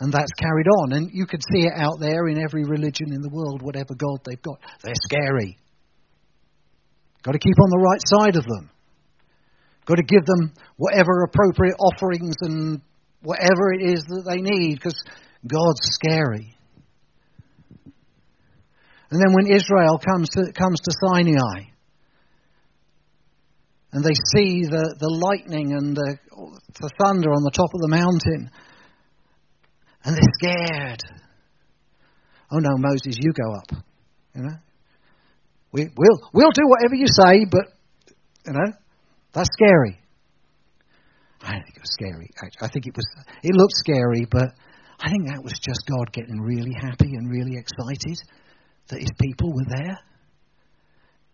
And 0.00 0.12
that's 0.12 0.32
carried 0.32 0.66
on. 0.66 0.92
And 0.92 1.10
you 1.12 1.26
can 1.26 1.40
see 1.40 1.66
it 1.66 1.72
out 1.76 2.00
there 2.00 2.26
in 2.26 2.42
every 2.42 2.64
religion 2.64 3.12
in 3.12 3.20
the 3.20 3.30
world, 3.30 3.62
whatever 3.62 3.94
God 3.94 4.18
they've 4.24 4.40
got. 4.42 4.58
They're 4.82 4.94
scary. 5.04 5.58
Got 7.22 7.32
to 7.32 7.38
keep 7.38 7.56
on 7.60 7.70
the 7.70 7.78
right 7.78 8.02
side 8.04 8.36
of 8.36 8.44
them. 8.44 8.70
Got 9.86 9.96
to 9.96 10.02
give 10.02 10.24
them 10.24 10.52
whatever 10.76 11.22
appropriate 11.24 11.76
offerings 11.78 12.36
and 12.40 12.80
whatever 13.22 13.72
it 13.72 13.82
is 13.82 14.04
that 14.04 14.24
they 14.26 14.40
need 14.40 14.76
because 14.76 15.02
God's 15.46 15.80
scary. 15.82 16.56
And 19.10 19.20
then 19.20 19.34
when 19.34 19.54
Israel 19.54 19.98
comes 19.98 20.30
to, 20.30 20.52
comes 20.52 20.80
to 20.80 20.92
Sinai, 21.06 21.70
and 23.92 24.02
they 24.02 24.14
see 24.14 24.62
the, 24.64 24.96
the 24.98 25.08
lightning 25.08 25.72
and 25.72 25.94
the, 25.94 26.18
the 26.80 26.90
thunder 27.00 27.30
on 27.30 27.44
the 27.44 27.52
top 27.54 27.70
of 27.74 27.80
the 27.80 27.88
mountain, 27.88 28.50
and 30.04 30.16
they're 30.16 30.34
scared. 30.42 31.00
Oh 32.50 32.58
no, 32.58 32.76
Moses, 32.76 33.16
you 33.20 33.32
go 33.32 33.54
up. 33.54 33.84
You 34.34 34.42
know, 34.42 34.56
we, 35.70 35.88
we'll 35.96 36.30
we'll 36.32 36.50
do 36.50 36.66
whatever 36.66 36.96
you 36.96 37.06
say, 37.06 37.46
but 37.48 37.66
you 38.46 38.52
know, 38.52 38.72
that's 39.34 39.50
scary. 39.52 39.98
I 41.42 41.52
think 41.52 41.76
it 41.76 41.82
was 41.82 41.92
scary. 41.92 42.30
I 42.62 42.68
think 42.68 42.86
it 42.86 42.96
was. 42.96 43.06
It 43.42 43.54
looked 43.54 43.74
scary, 43.74 44.26
but 44.30 44.54
I 45.00 45.10
think 45.10 45.26
that 45.28 45.42
was 45.42 45.58
just 45.60 45.82
God 45.86 46.12
getting 46.12 46.40
really 46.40 46.72
happy 46.72 47.14
and 47.14 47.30
really 47.30 47.56
excited 47.58 48.18
that 48.88 49.00
his 49.00 49.10
people 49.20 49.52
were 49.52 49.66
there. 49.68 49.98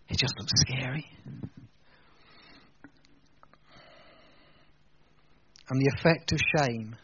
It 0.08 0.18
just 0.18 0.34
looked 0.38 0.50
scary. 0.56 1.06
And 5.68 5.80
the 5.80 5.92
effect 5.96 6.32
of 6.32 6.38
shame 6.56 6.96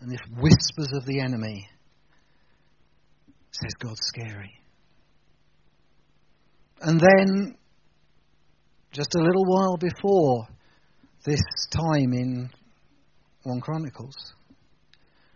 and 0.00 0.10
the 0.10 0.18
whispers 0.36 0.92
of 0.94 1.06
the 1.06 1.20
enemy 1.20 1.66
says 3.50 3.72
God's 3.80 4.00
scary. 4.02 4.52
And 6.82 7.00
then, 7.00 7.56
just 8.92 9.14
a 9.14 9.22
little 9.22 9.44
while 9.44 9.76
before 9.76 10.46
this 11.24 11.42
time 11.70 12.12
in 12.12 12.50
1 13.42 13.60
Chronicles, 13.60 14.16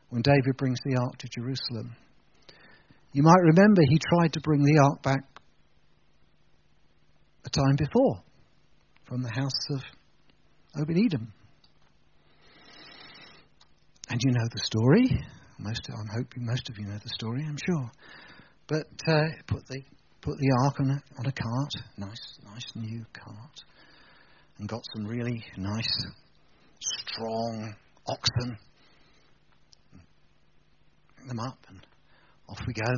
when 0.08 0.22
David 0.22 0.56
brings 0.56 0.78
the 0.84 0.96
ark 0.96 1.16
to 1.18 1.28
Jerusalem, 1.28 1.96
you 3.12 3.22
might 3.22 3.40
remember 3.40 3.82
he 3.82 3.98
tried 3.98 4.32
to 4.34 4.40
bring 4.40 4.62
the 4.62 4.80
ark 4.82 5.02
back 5.02 5.24
a 7.44 7.50
time 7.50 7.76
before 7.76 8.22
from 9.04 9.22
the 9.22 9.30
house 9.34 9.50
of 9.70 9.82
Obed 10.80 10.96
Edom. 10.96 11.32
And 14.08 14.20
you 14.24 14.32
know 14.32 14.48
the 14.52 14.60
story. 14.64 15.08
Most, 15.58 15.80
I'm 15.88 16.08
hoping 16.08 16.46
most 16.46 16.68
of 16.70 16.78
you 16.78 16.86
know 16.86 16.98
the 17.02 17.10
story, 17.14 17.44
I'm 17.46 17.58
sure. 17.66 17.90
But 18.66 18.86
uh, 19.06 19.28
put 19.46 19.66
the 19.66 19.82
put 20.22 20.38
the 20.38 20.56
ark 20.64 20.80
on 20.80 20.90
a, 20.90 21.02
on 21.18 21.26
a 21.26 21.32
cart, 21.32 21.74
nice, 21.98 22.38
nice 22.44 22.72
new 22.76 23.04
cart, 23.12 23.64
and 24.58 24.68
got 24.68 24.80
some 24.94 25.04
really 25.06 25.44
nice, 25.56 26.06
strong 26.80 27.74
oxen. 28.06 28.56
them 31.26 31.40
up 31.40 31.58
and 31.68 31.80
off 32.48 32.60
we 32.66 32.72
go. 32.72 32.92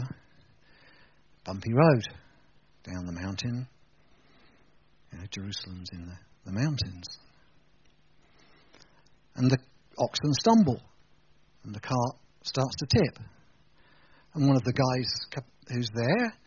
Bumpy 1.44 1.72
road 1.72 2.02
down 2.84 3.06
the 3.06 3.12
mountain. 3.12 3.66
You 5.12 5.18
know, 5.18 5.24
Jerusalem's 5.30 5.88
in 5.92 6.06
the, 6.06 6.16
the 6.44 6.52
mountains. 6.52 7.04
And 9.36 9.50
the 9.50 9.58
oxen 9.98 10.32
stumble, 10.34 10.80
and 11.64 11.74
the 11.74 11.80
cart 11.80 12.16
starts 12.42 12.74
to 12.78 12.86
tip. 12.86 13.18
And 14.34 14.46
one 14.46 14.56
of 14.56 14.64
the 14.64 14.72
guys 14.72 15.44
who's 15.68 15.90
there, 15.94 16.26
he, 16.26 16.43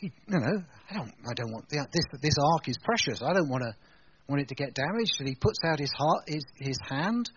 you 0.00 0.10
know, 0.28 0.62
I 0.90 0.94
don't, 0.94 1.12
I 1.28 1.34
don't 1.34 1.52
want 1.52 1.68
the, 1.68 1.86
this. 1.92 2.20
This 2.20 2.34
ark 2.38 2.68
is 2.68 2.76
precious. 2.82 3.20
I 3.22 3.32
don't 3.32 3.48
want 3.48 3.64
to 3.64 3.74
want 4.28 4.42
it 4.42 4.48
to 4.48 4.54
get 4.54 4.74
damaged. 4.74 5.16
And 5.18 5.28
he 5.28 5.34
puts 5.34 5.58
out 5.64 5.78
his 5.78 5.92
heart, 5.96 6.24
his, 6.26 6.44
his 6.56 6.78
hand, 6.88 7.30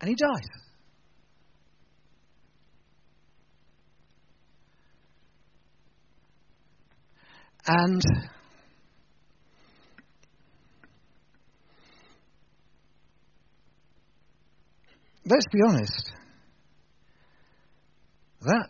and 0.00 0.08
he 0.08 0.14
dies. 0.14 0.48
And 7.64 8.02
let's 15.24 15.46
be 15.52 15.60
honest, 15.64 16.12
That 18.44 18.68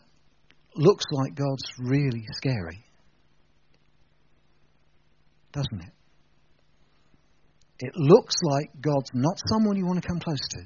looks 0.77 1.05
like 1.11 1.35
God's 1.35 1.65
really 1.79 2.25
scary. 2.37 2.85
Doesn't 5.53 5.81
it? 5.81 5.93
It 7.79 7.93
looks 7.97 8.35
like 8.43 8.71
God's 8.81 9.11
not 9.13 9.41
someone 9.49 9.77
you 9.77 9.85
want 9.85 10.01
to 10.01 10.09
come 10.09 10.21
close 10.21 10.39
to. 10.51 10.61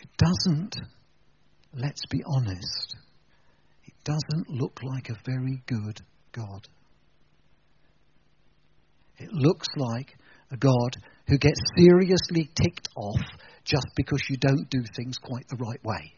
It 0.00 0.08
doesn't, 0.16 0.76
let's 1.74 2.06
be 2.10 2.22
honest, 2.26 2.96
it 3.84 3.94
doesn't 4.04 4.48
look 4.48 4.80
like 4.82 5.10
a 5.10 5.18
very 5.26 5.62
good 5.66 6.00
God. 6.32 6.66
It 9.18 9.30
looks 9.32 9.66
like 9.76 10.16
a 10.50 10.56
God 10.56 10.96
who 11.28 11.38
gets 11.38 11.60
seriously 11.76 12.50
ticked 12.54 12.88
off 12.96 13.20
just 13.64 13.86
because 13.96 14.22
you 14.28 14.36
don't 14.36 14.70
do 14.70 14.82
things 14.94 15.18
quite 15.18 15.46
the 15.48 15.56
right 15.56 15.82
way. 15.84 16.12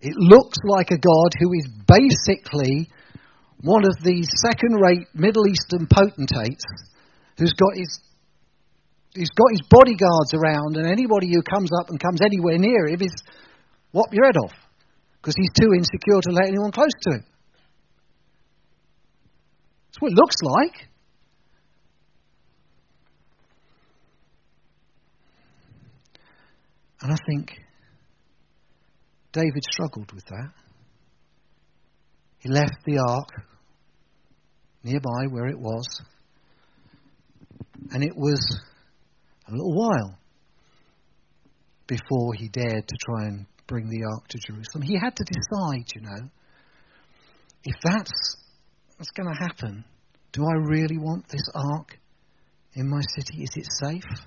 It 0.00 0.14
looks 0.16 0.58
like 0.64 0.90
a 0.90 0.98
God 0.98 1.30
who 1.38 1.52
is 1.54 1.68
basically 1.88 2.90
one 3.62 3.84
of 3.86 3.96
these 4.04 4.28
second 4.44 4.74
rate 4.74 5.08
Middle 5.14 5.48
Eastern 5.48 5.86
potentates 5.86 6.64
who's 7.38 7.54
got 7.54 7.74
his 7.74 7.98
he's 9.14 9.30
got 9.30 9.50
his 9.50 9.62
bodyguards 9.70 10.34
around, 10.34 10.76
and 10.76 10.86
anybody 10.86 11.32
who 11.32 11.40
comes 11.42 11.70
up 11.80 11.88
and 11.88 11.98
comes 11.98 12.20
anywhere 12.20 12.58
near 12.58 12.86
him 12.88 13.00
is 13.00 13.14
whop 13.92 14.12
your 14.12 14.26
head 14.26 14.36
off 14.36 14.52
because 15.16 15.34
he's 15.36 15.52
too 15.58 15.72
insecure 15.72 16.20
to 16.20 16.32
let 16.32 16.48
anyone 16.48 16.72
close 16.72 16.92
to 17.02 17.10
him. 17.14 17.24
That's 19.86 20.00
what 20.00 20.12
it 20.12 20.16
looks 20.16 20.36
like. 20.42 20.88
And 27.04 27.12
I 27.12 27.16
think 27.28 27.52
David 29.34 29.62
struggled 29.70 30.10
with 30.12 30.24
that. 30.24 30.52
He 32.38 32.48
left 32.48 32.78
the 32.86 32.98
ark 32.98 33.28
nearby 34.82 35.26
where 35.28 35.46
it 35.46 35.58
was, 35.58 35.86
and 37.90 38.02
it 38.02 38.16
was 38.16 38.40
a 39.46 39.52
little 39.52 39.74
while 39.74 40.18
before 41.86 42.32
he 42.38 42.48
dared 42.48 42.88
to 42.88 42.96
try 43.04 43.26
and 43.26 43.44
bring 43.66 43.90
the 43.90 44.02
ark 44.10 44.26
to 44.28 44.38
Jerusalem. 44.38 44.82
He 44.82 44.98
had 44.98 45.14
to 45.14 45.24
decide, 45.24 45.84
you 45.94 46.00
know, 46.00 46.30
if 47.64 47.74
that's 47.82 48.36
what's 48.96 49.10
going 49.10 49.28
to 49.28 49.42
happen, 49.42 49.84
do 50.32 50.42
I 50.42 50.54
really 50.54 50.96
want 50.96 51.28
this 51.28 51.46
ark 51.54 51.98
in 52.72 52.88
my 52.88 53.02
city? 53.14 53.42
Is 53.42 53.50
it 53.56 53.66
safe? 53.84 54.26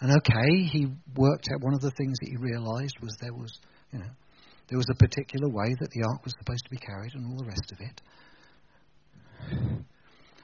And 0.00 0.12
okay, 0.12 0.62
he 0.70 0.86
worked 1.16 1.48
out 1.52 1.60
one 1.62 1.74
of 1.74 1.80
the 1.80 1.90
things 1.90 2.16
that 2.20 2.28
he 2.28 2.36
realized 2.36 2.98
was 3.00 3.16
there 3.20 3.32
was, 3.32 3.52
you 3.92 3.98
know, 3.98 4.10
there 4.68 4.78
was 4.78 4.86
a 4.90 4.94
particular 4.94 5.48
way 5.48 5.74
that 5.80 5.90
the 5.90 6.04
ark 6.04 6.24
was 6.24 6.34
supposed 6.38 6.64
to 6.64 6.70
be 6.70 6.76
carried 6.76 7.14
and 7.14 7.26
all 7.26 7.38
the 7.38 7.46
rest 7.46 7.72
of 7.72 7.78
it. 7.80 8.00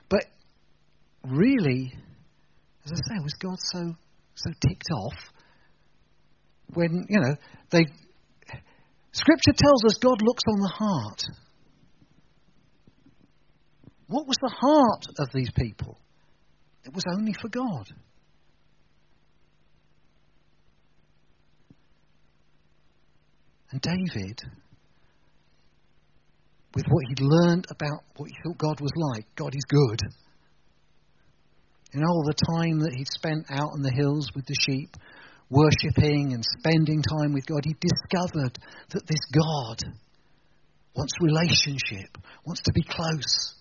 But 0.08 0.24
really, 1.24 1.92
as 2.84 2.92
I 2.92 2.96
say, 2.96 3.22
was 3.22 3.34
God 3.34 3.56
so 3.58 3.94
so 4.36 4.50
ticked 4.66 4.90
off 4.90 5.14
when, 6.72 7.06
you 7.08 7.20
know, 7.20 7.36
they 7.70 7.86
Scripture 9.12 9.52
tells 9.56 9.84
us 9.84 9.98
God 10.02 10.20
looks 10.22 10.42
on 10.48 10.58
the 10.58 10.74
heart. 10.76 11.22
What 14.08 14.26
was 14.26 14.36
the 14.40 14.54
heart 14.60 15.06
of 15.20 15.28
these 15.32 15.50
people? 15.56 15.98
It 16.84 16.92
was 16.92 17.04
only 17.16 17.32
for 17.40 17.48
God. 17.48 17.88
And 23.74 23.82
David, 23.82 24.38
with 26.76 26.84
what 26.88 27.04
he'd 27.08 27.20
learned 27.20 27.66
about 27.70 28.04
what 28.14 28.30
he 28.30 28.36
thought 28.44 28.56
God 28.56 28.80
was 28.80 28.92
like, 28.94 29.26
God 29.34 29.52
is 29.52 29.64
good. 29.66 29.98
In 31.92 32.04
all 32.04 32.22
the 32.24 32.38
time 32.54 32.78
that 32.78 32.94
he'd 32.94 33.10
spent 33.10 33.46
out 33.50 33.70
on 33.72 33.82
the 33.82 33.90
hills 33.90 34.30
with 34.36 34.46
the 34.46 34.54
sheep, 34.54 34.94
worshipping 35.50 36.34
and 36.34 36.44
spending 36.60 37.02
time 37.02 37.32
with 37.32 37.46
God, 37.46 37.64
he 37.64 37.74
discovered 37.74 38.56
that 38.90 39.06
this 39.08 39.26
God 39.34 39.82
wants 40.94 41.14
relationship, 41.20 42.16
wants 42.46 42.62
to 42.62 42.72
be 42.72 42.84
close. 42.84 43.54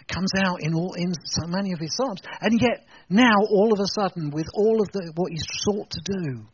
It 0.00 0.08
comes 0.08 0.32
out 0.38 0.62
in 0.62 0.72
all 0.72 0.94
in 0.94 1.12
so 1.12 1.46
many 1.48 1.74
of 1.74 1.80
his 1.80 1.94
psalms, 1.96 2.22
and 2.40 2.58
yet 2.58 2.86
now 3.10 3.36
all 3.50 3.74
of 3.74 3.78
a 3.78 3.92
sudden, 4.00 4.30
with 4.30 4.46
all 4.54 4.80
of 4.80 4.88
the, 4.92 5.12
what 5.16 5.32
he's 5.32 5.44
sought 5.66 5.90
to 5.90 6.00
do, 6.00 6.46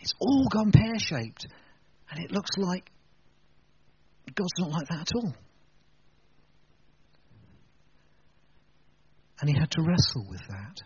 it's 0.00 0.14
all 0.18 0.46
gone 0.50 0.72
pear 0.72 0.98
shaped. 0.98 1.46
And 2.10 2.24
it 2.24 2.32
looks 2.32 2.50
like 2.56 2.90
God's 4.34 4.50
not 4.58 4.70
like 4.70 4.88
that 4.88 5.00
at 5.00 5.08
all. 5.14 5.34
And 9.40 9.48
he 9.48 9.56
had 9.58 9.70
to 9.72 9.82
wrestle 9.82 10.26
with 10.28 10.42
that. 10.48 10.82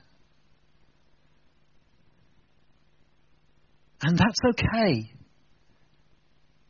And 4.03 4.19
that's 4.19 4.41
okay. 4.51 5.11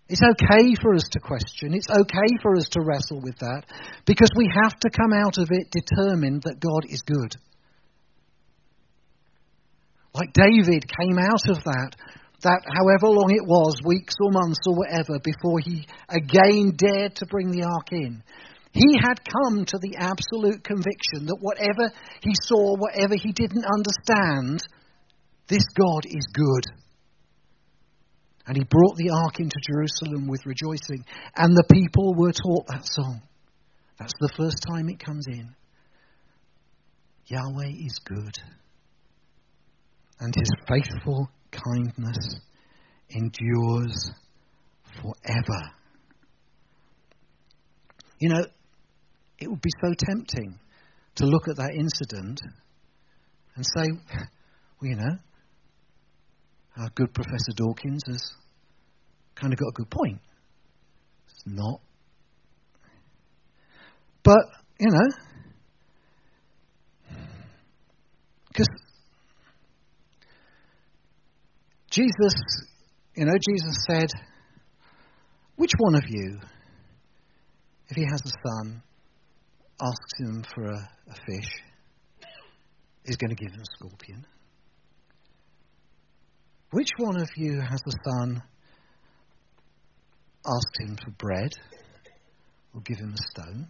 It's 0.08 0.22
okay 0.22 0.74
for 0.80 0.94
us 0.94 1.08
to 1.12 1.20
question. 1.20 1.74
It's 1.74 1.88
okay 1.88 2.36
for 2.42 2.56
us 2.56 2.68
to 2.72 2.80
wrestle 2.80 3.20
with 3.22 3.38
that 3.38 3.64
because 4.04 4.30
we 4.36 4.50
have 4.62 4.78
to 4.80 4.90
come 4.90 5.12
out 5.12 5.38
of 5.38 5.48
it 5.50 5.70
determined 5.70 6.42
that 6.42 6.60
God 6.60 6.84
is 6.88 7.02
good. 7.02 7.34
Like 10.14 10.32
David 10.32 10.84
came 10.86 11.18
out 11.18 11.48
of 11.48 11.64
that 11.64 11.96
that 12.42 12.60
however 12.66 13.08
long 13.08 13.30
it 13.30 13.46
was, 13.46 13.80
weeks 13.84 14.14
or 14.20 14.30
months 14.32 14.60
or 14.66 14.76
whatever, 14.76 15.18
before 15.22 15.60
he 15.60 15.86
again 16.08 16.76
dared 16.76 17.16
to 17.16 17.26
bring 17.26 17.50
the 17.50 17.64
ark 17.64 17.92
in, 17.92 18.22
he 18.72 18.98
had 19.00 19.22
come 19.22 19.64
to 19.64 19.78
the 19.78 19.96
absolute 19.98 20.64
conviction 20.64 21.26
that 21.26 21.38
whatever 21.40 21.94
he 22.20 22.34
saw, 22.42 22.76
whatever 22.76 23.14
he 23.14 23.32
didn't 23.32 23.64
understand, 23.64 24.66
this 25.48 25.64
God 25.78 26.04
is 26.06 26.26
good. 26.32 26.64
And 28.46 28.56
he 28.56 28.64
brought 28.64 28.96
the 28.96 29.10
ark 29.10 29.38
into 29.38 29.56
Jerusalem 29.64 30.28
with 30.28 30.44
rejoicing, 30.44 31.06
and 31.36 31.54
the 31.54 31.64
people 31.72 32.14
were 32.14 32.32
taught 32.32 32.66
that 32.66 32.84
song. 32.84 33.22
That's 33.98 34.12
the 34.20 34.32
first 34.36 34.58
time 34.68 34.88
it 34.88 34.98
comes 34.98 35.26
in. 35.28 35.54
Yahweh 37.26 37.72
is 37.86 37.98
good, 38.04 38.34
and 40.20 40.34
his 40.34 40.50
faithful 40.68 41.30
kindness 41.64 42.40
endures 43.10 44.10
forever. 45.00 45.60
You 48.20 48.28
know, 48.30 48.44
it 49.38 49.48
would 49.48 49.60
be 49.60 49.70
so 49.82 49.92
tempting 49.98 50.58
to 51.16 51.26
look 51.26 51.48
at 51.48 51.56
that 51.56 51.74
incident 51.74 52.40
and 53.56 53.64
say, 53.64 53.90
well, 54.80 54.90
you 54.90 54.96
know, 54.96 55.18
our 56.76 56.90
good 56.94 57.12
Professor 57.14 57.52
Dawkins 57.56 58.02
has 58.06 58.22
kind 59.34 59.52
of 59.52 59.58
got 59.58 59.68
a 59.68 59.72
good 59.74 59.90
point. 59.90 60.20
It's 61.28 61.42
not. 61.46 61.80
But, 64.22 64.40
you 64.80 64.90
know, 64.90 65.08
because 68.48 68.68
Jesus, 71.94 72.34
you 73.14 73.24
know, 73.24 73.38
Jesus 73.38 73.76
said, 73.88 74.10
Which 75.54 75.70
one 75.78 75.94
of 75.94 76.02
you, 76.08 76.40
if 77.88 77.96
he 77.96 78.02
has 78.02 78.20
a 78.24 78.32
son, 78.48 78.82
asks 79.80 80.18
him 80.18 80.44
for 80.52 80.64
a, 80.64 80.90
a 81.10 81.14
fish, 81.14 81.50
is 83.04 83.16
going 83.16 83.30
to 83.30 83.36
give 83.36 83.52
him 83.52 83.60
a 83.60 83.76
scorpion? 83.76 84.26
Which 86.72 86.88
one 86.98 87.20
of 87.20 87.28
you 87.36 87.60
has 87.60 87.80
a 87.86 88.10
son, 88.10 88.42
asks 90.44 90.78
him 90.80 90.96
for 90.96 91.12
bread, 91.12 91.52
will 92.72 92.80
give 92.80 92.98
him 92.98 93.14
a 93.14 93.40
stone? 93.40 93.68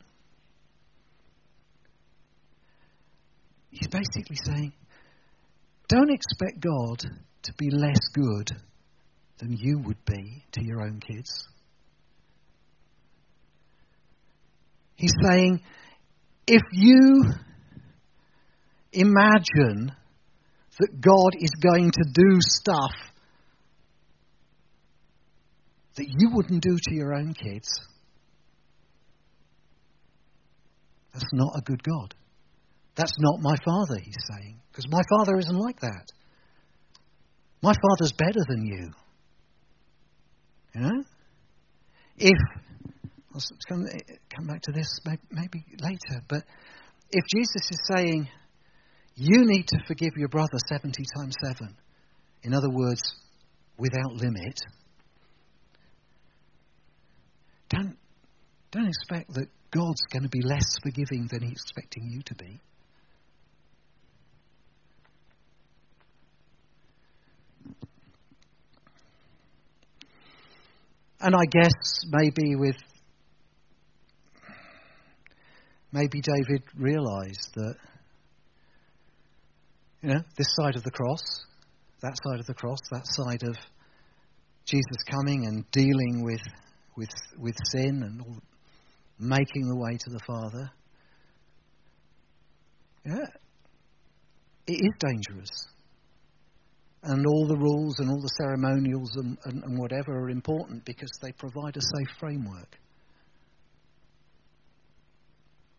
He's 3.71 3.89
basically 3.89 4.39
saying, 4.47 4.73
don't 5.89 6.11
expect 6.11 6.61
God 6.61 7.05
to 7.45 7.53
be 7.59 7.71
less 7.71 8.01
good 8.13 8.51
than 9.39 9.57
you 9.57 9.81
would 9.85 10.05
be 10.05 10.45
to 10.53 10.65
your 10.65 10.83
own 10.83 11.01
kids. 11.01 11.47
He's 14.97 15.15
saying, 15.23 15.61
if 16.47 16.63
you 16.73 17.25
imagine 18.93 19.93
that 20.79 21.01
God 21.01 21.33
is 21.41 21.51
going 21.61 21.91
to 21.91 22.05
do 22.13 22.39
stuff 22.41 22.93
that 25.97 26.07
you 26.07 26.31
wouldn't 26.33 26.63
do 26.63 26.77
to 26.89 26.95
your 26.95 27.15
own 27.15 27.35
kids, 27.35 27.69
that's 31.13 31.33
not 31.33 31.53
a 31.57 31.63
good 31.63 31.83
God. 31.83 32.15
That's 32.97 33.15
not 33.19 33.41
my 33.41 33.57
father, 33.65 33.99
he's 34.01 34.15
saying. 34.33 34.61
Because 34.71 34.87
my 34.89 35.03
father 35.17 35.39
isn't 35.39 35.57
like 35.57 35.81
that. 35.81 36.07
My 37.65 37.73
father's 37.73 38.13
better 38.13 38.45
than 38.47 38.67
you. 38.67 38.91
You 40.75 40.81
know? 40.83 41.05
If, 42.19 42.39
I'll 43.35 43.41
come, 43.67 43.87
eh, 43.91 44.17
come 44.37 44.47
back 44.47 44.61
to 44.65 44.73
this 44.73 45.01
maybe 45.31 45.65
later, 45.81 46.23
but 46.29 46.43
if 47.11 47.25
Jesus 47.35 47.71
is 47.71 47.81
saying, 47.91 48.29
you 49.15 49.47
need 49.47 49.67
to 49.69 49.79
forgive 49.87 50.11
your 50.15 50.29
brother 50.29 50.59
70 50.69 50.93
times 51.17 51.35
7, 51.43 51.75
in 52.43 52.53
other 52.53 52.69
words, 52.69 53.01
without 53.79 54.13
limit, 54.13 54.61
don't, 57.71 57.97
don't 58.73 58.89
expect 58.89 59.33
that 59.33 59.49
God's 59.71 60.03
going 60.13 60.25
to 60.25 60.29
be 60.29 60.43
less 60.43 60.77
forgiving 60.83 61.29
than 61.31 61.41
He's 61.41 61.63
expecting 61.63 62.11
you 62.11 62.21
to 62.27 62.35
be. 62.35 62.61
And 71.25 71.35
I 71.35 71.47
guess 71.51 72.05
maybe 72.11 72.55
with 72.55 72.77
maybe 75.91 76.21
David 76.21 76.63
realized 76.77 77.55
that 77.55 77.77
you 80.03 80.11
know 80.11 80.21
this 80.37 80.49
side 80.61 80.77
of 80.77 80.83
the 80.83 80.91
cross, 80.91 81.47
that 82.03 82.15
side 82.23 82.41
of 82.41 82.47
the 82.47 82.53
cross, 82.53 82.79
that 82.91 83.07
side 83.07 83.43
of 83.43 83.57
Jesus 84.67 85.03
coming 85.11 85.47
and 85.47 85.65
dealing 85.71 86.25
with 86.25 86.43
with 86.95 87.09
with 87.39 87.57
sin 87.73 88.03
and 88.03 88.21
all, 88.21 88.43
making 89.19 89.67
the 89.67 89.77
way 89.77 89.97
to 89.97 90.11
the 90.11 90.21
Father. 90.27 90.71
Yeah, 93.07 93.27
it 94.67 94.75
is 94.75 94.93
dangerous. 94.99 95.69
And 97.07 97.27
all 97.27 97.47
the 97.47 97.57
rules 97.57 97.99
and 97.99 98.09
all 98.11 98.21
the 98.21 98.35
ceremonials 98.39 99.11
and, 99.17 99.37
and, 99.45 99.63
and 99.63 99.79
whatever 99.79 100.13
are 100.13 100.31
important 100.31 100.85
because 100.87 101.11
they 101.21 101.33
provide 101.33 101.77
a 101.77 101.81
safe 101.81 102.17
framework. 102.19 102.79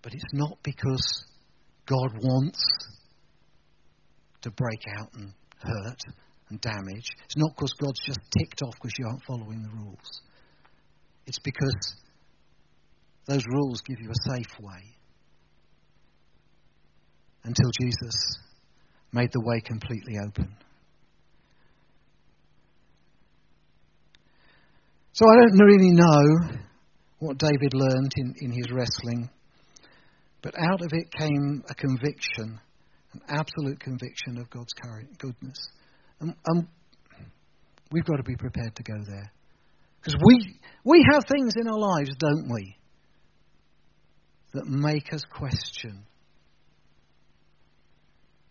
But 0.04 0.14
it's 0.14 0.34
not 0.34 0.60
because 0.64 1.26
God 1.88 2.12
wants 2.22 2.64
to 4.44 4.52
break 4.52 4.82
out 5.00 5.10
and 5.16 5.34
hurt 5.58 6.00
and 6.50 6.62
damage. 6.62 7.08
It's 7.26 7.38
not 7.38 7.56
because 7.56 7.74
God's 7.74 8.00
just 8.06 8.20
ticked 8.38 8.62
off 8.62 8.76
because 8.76 8.94
you 9.00 9.08
aren't 9.08 9.24
following 9.26 9.64
the 9.64 9.84
rules. 9.84 10.22
It's 11.26 11.40
because 11.40 11.96
those 13.26 13.44
rules 13.52 13.82
give 13.82 13.98
you 14.00 14.12
a 14.12 14.36
safe 14.36 14.60
way 14.60 14.96
until 17.44 17.72
Jesus 17.82 18.16
made 19.12 19.32
the 19.32 19.42
way 19.42 19.60
completely 19.62 20.20
open. 20.24 20.56
So 25.16 25.24
I 25.30 25.36
don't 25.36 25.66
really 25.66 25.94
know 25.94 26.58
what 27.20 27.38
David 27.38 27.74
learned 27.74 28.12
in, 28.18 28.36
in 28.42 28.52
his 28.52 28.70
wrestling, 28.70 29.30
but 30.42 30.54
out 30.60 30.82
of 30.82 30.90
it 30.92 31.10
came 31.18 31.64
a 31.70 31.74
conviction, 31.74 32.60
an 33.14 33.22
absolute 33.30 33.80
conviction 33.80 34.38
of 34.38 34.50
God's 34.50 34.74
goodness. 35.18 35.70
And, 36.20 36.36
and 36.48 36.68
we've 37.94 38.04
got 38.04 38.18
to 38.18 38.24
be 38.24 38.36
prepared 38.36 38.76
to 38.76 38.84
go 38.84 38.96
there. 39.08 39.32
Because 40.02 40.20
we, 40.22 40.60
we 40.84 41.08
have 41.14 41.24
things 41.32 41.54
in 41.62 41.70
our 41.70 41.80
lives, 41.80 42.12
don't 42.20 42.50
we, 42.52 42.76
that 44.54 44.68
make 44.68 45.14
us 45.14 45.24
question. 45.32 46.04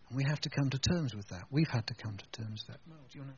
And 0.09 0.17
we 0.17 0.25
have 0.31 0.41
to 0.41 0.49
come 0.49 0.71
to 0.71 0.79
terms 0.79 1.15
with 1.15 1.29
that. 1.29 1.43
We've 1.51 1.69
had 1.71 1.87
to 1.89 1.95
come 1.95 2.17
to 2.17 2.43
terms 2.43 2.65
with 2.67 2.75
that. 2.75 2.81
Mel, 2.89 3.05
do 3.13 3.19
you 3.19 3.25
want 3.25 3.33
to? 3.33 3.37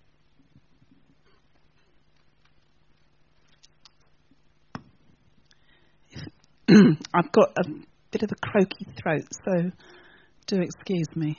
I've 7.15 7.31
got 7.31 7.51
a 7.59 7.69
bit 8.11 8.23
of 8.23 8.31
a 8.33 8.47
croaky 8.47 8.87
throat, 9.01 9.27
so 9.45 9.71
do 10.47 10.61
excuse 10.61 11.07
me. 11.15 11.37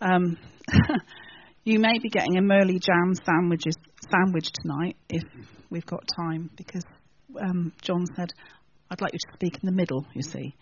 Um, 0.00 0.36
you 1.64 1.78
may 1.78 1.98
be 2.02 2.08
getting 2.08 2.36
a 2.38 2.42
Murley 2.42 2.80
jam 2.80 3.12
sandwiches, 3.24 3.76
sandwich 4.10 4.50
tonight 4.52 4.96
if 5.08 5.22
we've 5.70 5.86
got 5.86 6.02
time, 6.16 6.50
because 6.56 6.82
um, 7.40 7.72
John 7.82 8.04
said, 8.16 8.32
I'd 8.90 9.00
like 9.00 9.12
you 9.12 9.20
to 9.20 9.36
speak 9.36 9.62
in 9.62 9.66
the 9.66 9.76
middle, 9.76 10.06
you 10.12 10.22
see. 10.22 10.56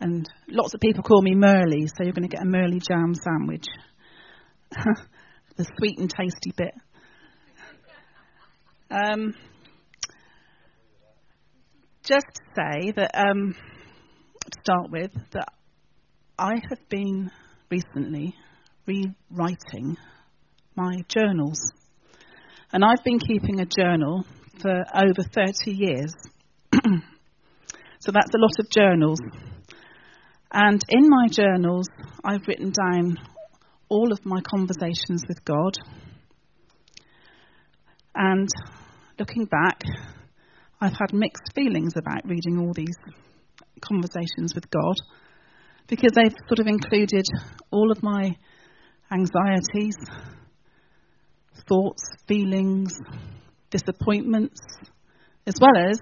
And 0.00 0.28
lots 0.48 0.74
of 0.74 0.80
people 0.80 1.02
call 1.02 1.22
me 1.22 1.34
Murley, 1.34 1.86
so 1.86 2.04
you're 2.04 2.12
going 2.12 2.28
to 2.28 2.36
get 2.36 2.42
a 2.42 2.46
Murley 2.46 2.78
jam 2.78 3.14
sandwich. 3.14 3.64
the 5.56 5.66
sweet 5.78 5.98
and 5.98 6.10
tasty 6.10 6.52
bit. 6.54 6.74
Um, 8.90 9.34
just 12.04 12.26
to 12.34 12.42
say 12.54 12.92
that, 12.96 13.10
um, 13.14 13.54
to 14.44 14.60
start 14.62 14.90
with, 14.90 15.10
that 15.32 15.48
I 16.38 16.54
have 16.68 16.88
been 16.88 17.30
recently 17.70 18.34
rewriting 18.86 19.96
my 20.76 20.98
journals. 21.08 21.72
And 22.72 22.84
I've 22.84 23.02
been 23.04 23.18
keeping 23.18 23.60
a 23.60 23.66
journal 23.66 24.26
for 24.60 24.84
over 24.94 25.22
30 25.22 25.70
years. 25.70 26.12
so 28.00 28.12
that's 28.12 28.34
a 28.34 28.38
lot 28.38 28.58
of 28.58 28.68
journals. 28.68 29.20
And 30.52 30.82
in 30.88 31.08
my 31.08 31.28
journals, 31.28 31.86
I've 32.22 32.46
written 32.46 32.72
down 32.72 33.16
all 33.88 34.12
of 34.12 34.26
my 34.26 34.40
conversations 34.42 35.22
with 35.26 35.44
God. 35.44 35.74
And 38.14 38.48
looking 39.18 39.46
back, 39.46 39.80
I've 40.80 40.92
had 40.92 41.12
mixed 41.12 41.52
feelings 41.54 41.94
about 41.96 42.24
reading 42.24 42.58
all 42.58 42.72
these 42.72 42.96
conversations 43.80 44.54
with 44.54 44.70
God 44.70 44.96
because 45.86 46.12
they've 46.14 46.34
sort 46.48 46.58
of 46.58 46.66
included 46.66 47.24
all 47.70 47.90
of 47.90 48.02
my 48.02 48.36
anxieties, 49.10 49.96
thoughts, 51.68 52.02
feelings, 52.26 52.98
disappointments, 53.70 54.60
as 55.46 55.54
well 55.60 55.88
as 55.90 55.98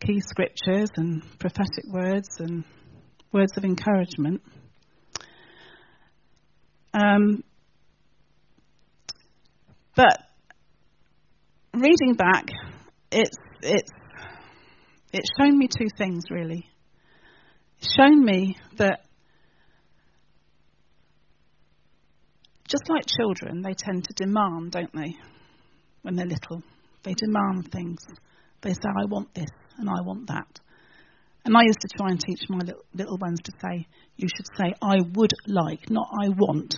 key 0.00 0.20
scriptures 0.20 0.88
and 0.96 1.22
prophetic 1.38 1.84
words 1.92 2.28
and 2.38 2.64
words 3.32 3.52
of 3.56 3.64
encouragement. 3.64 4.40
Um, 6.94 7.44
but 9.94 10.18
reading 11.74 12.14
back, 12.16 12.46
it's 13.12 13.36
it's 13.62 13.90
it's 15.12 15.28
shown 15.38 15.58
me 15.58 15.68
two 15.68 15.88
things 15.96 16.24
really. 16.30 16.68
It's 17.78 17.94
shown 17.94 18.24
me 18.24 18.56
that 18.76 19.00
just 22.68 22.88
like 22.88 23.04
children, 23.06 23.62
they 23.62 23.74
tend 23.74 24.04
to 24.04 24.14
demand, 24.14 24.72
don't 24.72 24.94
they? 24.94 25.16
When 26.02 26.14
they're 26.14 26.26
little, 26.26 26.62
they 27.02 27.14
demand 27.14 27.72
things. 27.72 27.98
They 28.60 28.70
say, 28.70 28.88
"I 28.88 29.06
want 29.06 29.34
this 29.34 29.50
and 29.78 29.88
I 29.88 30.02
want 30.02 30.28
that." 30.28 30.60
And 31.44 31.56
I 31.56 31.62
used 31.62 31.80
to 31.80 31.88
try 31.96 32.08
and 32.10 32.20
teach 32.20 32.48
my 32.48 32.58
little, 32.58 32.84
little 32.94 33.16
ones 33.18 33.40
to 33.44 33.52
say, 33.60 33.86
"You 34.16 34.28
should 34.28 34.46
say 34.56 34.74
I 34.82 34.98
would 35.14 35.32
like, 35.46 35.90
not 35.90 36.08
I 36.22 36.28
want." 36.28 36.74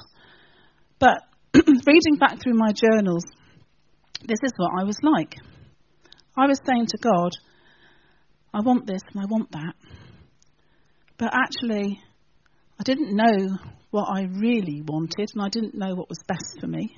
But 0.99 1.23
reading 1.55 2.17
back 2.19 2.41
through 2.41 2.55
my 2.55 2.73
journals, 2.73 3.25
this 4.25 4.39
is 4.43 4.53
what 4.57 4.71
I 4.79 4.85
was 4.85 4.97
like. 5.03 5.35
I 6.37 6.47
was 6.47 6.59
saying 6.67 6.87
to 6.89 6.99
God, 6.99 7.33
I 8.55 8.61
want 8.61 8.87
this 8.87 9.03
and 9.13 9.23
I 9.23 9.27
want 9.27 9.53
that. 9.53 9.75
But 11.19 11.35
actually, 11.35 12.01
I 12.81 12.83
didn't 12.85 13.15
know 13.15 13.59
what 13.91 14.09
I 14.09 14.23
really 14.23 14.83
wanted 14.83 15.31
and 15.35 15.43
I 15.43 15.49
didn't 15.51 15.75
know 15.75 15.95
what 15.95 16.09
was 16.09 16.19
best 16.27 16.59
for 16.61 16.67
me. 16.67 16.97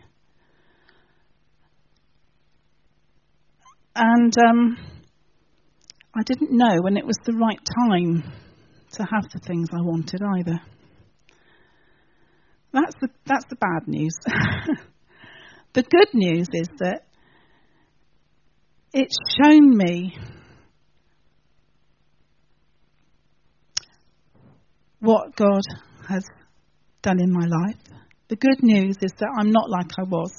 And 3.97 4.35
um, 4.39 4.77
I 6.15 6.23
didn't 6.25 6.53
know 6.53 6.79
when 6.81 6.97
it 6.97 7.07
was 7.07 7.17
the 7.25 7.33
right 7.33 7.61
time 7.89 8.23
to 8.93 9.03
have 9.03 9.25
the 9.33 9.41
things 9.41 9.69
I 9.73 9.83
wanted 9.83 10.21
either. 10.39 10.61
That's 12.73 12.95
the, 13.01 13.09
that's 13.27 13.45
the 13.47 13.57
bad 13.57 13.87
news. 13.87 14.15
the 15.75 15.83
good 15.83 16.09
news 16.13 16.49
is 16.53 16.69
that 16.79 17.04
it's 18.95 19.17
shown 19.43 19.77
me 19.77 20.17
what 25.01 25.35
God 25.35 25.63
has 26.09 26.25
done 27.03 27.21
in 27.21 27.33
my 27.33 27.45
life. 27.45 27.77
The 28.29 28.37
good 28.37 28.63
news 28.63 28.97
is 29.03 29.11
that 29.19 29.35
I'm 29.37 29.51
not 29.51 29.69
like 29.69 29.91
I 29.99 30.05
was 30.05 30.33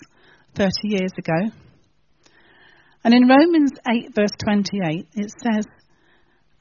30 0.56 0.72
years 0.84 1.12
ago. 1.18 1.52
And 3.04 3.14
in 3.14 3.28
Romans 3.28 3.74
8, 3.88 4.16
verse 4.16 4.32
28, 4.44 5.08
it 5.16 5.32
says, 5.44 5.66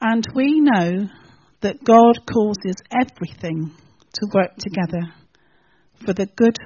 And 0.01 0.27
we 0.35 0.59
know 0.59 1.07
that 1.61 1.83
God 1.83 2.25
causes 2.31 2.75
everything 2.91 3.71
to 4.13 4.27
work 4.33 4.55
together 4.57 5.13
for 6.05 6.13
the 6.13 6.25
good 6.25 6.57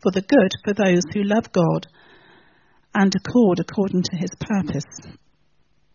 for 0.00 0.12
the 0.12 0.20
good 0.20 0.52
for 0.64 0.74
those 0.74 1.02
who 1.12 1.24
love 1.24 1.50
God 1.52 1.86
and 2.98 3.14
accord 3.14 3.60
according 3.60 4.02
to 4.02 4.16
his 4.16 4.30
purpose. 4.40 4.82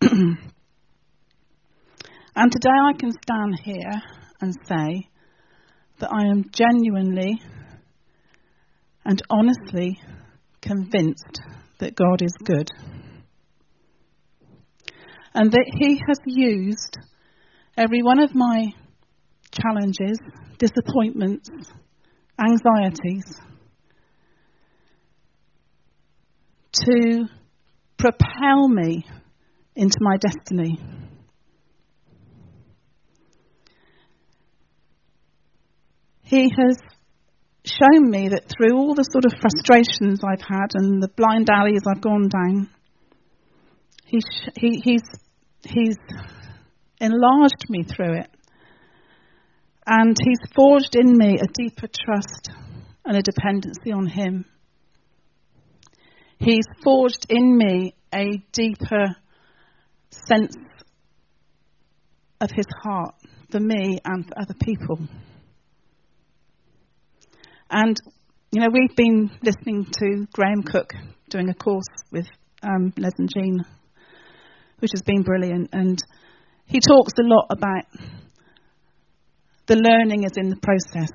and 0.00 0.38
today 2.50 2.78
I 2.82 2.94
can 2.98 3.12
stand 3.12 3.60
here 3.62 4.00
and 4.40 4.54
say 4.66 5.10
that 5.98 6.10
I 6.10 6.30
am 6.30 6.46
genuinely 6.50 7.42
and 9.04 9.20
honestly 9.28 10.00
convinced 10.62 11.40
that 11.78 11.94
God 11.94 12.22
is 12.22 12.32
good. 12.42 12.70
And 15.34 15.52
that 15.52 15.72
He 15.78 16.00
has 16.08 16.18
used 16.24 16.96
every 17.76 18.02
one 18.02 18.20
of 18.20 18.34
my 18.34 18.68
challenges, 19.50 20.18
disappointments, 20.58 21.50
anxieties 22.38 23.24
to 26.84 27.26
propel 27.96 28.68
me 28.68 29.04
into 29.74 29.98
my 30.00 30.16
destiny. 30.16 30.78
He 36.22 36.50
has 36.58 36.78
shown 37.64 38.10
me 38.10 38.28
that 38.28 38.48
through 38.48 38.76
all 38.76 38.94
the 38.94 39.04
sort 39.04 39.24
of 39.24 39.32
frustrations 39.40 40.20
I've 40.24 40.46
had 40.46 40.68
and 40.74 41.02
the 41.02 41.08
blind 41.08 41.48
alleys 41.50 41.82
I've 41.88 42.00
gone 42.00 42.28
down, 42.28 42.68
he's, 44.04 44.24
he, 44.56 44.80
he's, 44.82 45.02
he's 45.62 45.96
enlarged 47.00 47.66
me 47.68 47.84
through 47.84 48.20
it. 48.20 48.30
And 49.86 50.16
he's 50.24 50.38
forged 50.54 50.96
in 50.96 51.16
me 51.16 51.38
a 51.38 51.46
deeper 51.46 51.88
trust 51.88 52.50
and 53.04 53.16
a 53.16 53.22
dependency 53.22 53.92
on 53.92 54.06
him. 54.06 54.46
He's 56.44 56.66
forged 56.82 57.24
in 57.30 57.56
me 57.56 57.94
a 58.14 58.42
deeper 58.52 59.16
sense 60.10 60.56
of 62.38 62.50
his 62.54 62.66
heart 62.82 63.14
for 63.50 63.60
me 63.60 63.98
and 64.04 64.26
for 64.26 64.38
other 64.38 64.54
people. 64.62 64.98
And, 67.70 67.96
you 68.52 68.60
know, 68.60 68.68
we've 68.70 68.94
been 68.94 69.30
listening 69.42 69.86
to 69.86 70.26
Graham 70.34 70.62
Cooke 70.62 70.92
doing 71.30 71.48
a 71.48 71.54
course 71.54 71.82
with 72.12 72.26
um, 72.62 72.92
Les 72.98 73.12
and 73.18 73.30
Jean, 73.34 73.64
which 74.80 74.90
has 74.94 75.02
been 75.02 75.22
brilliant. 75.22 75.70
And 75.72 75.98
he 76.66 76.78
talks 76.78 77.14
a 77.18 77.24
lot 77.24 77.46
about 77.48 77.84
the 79.66 79.76
learning 79.76 80.24
is 80.24 80.36
in 80.36 80.50
the 80.50 80.56
process. 80.56 81.10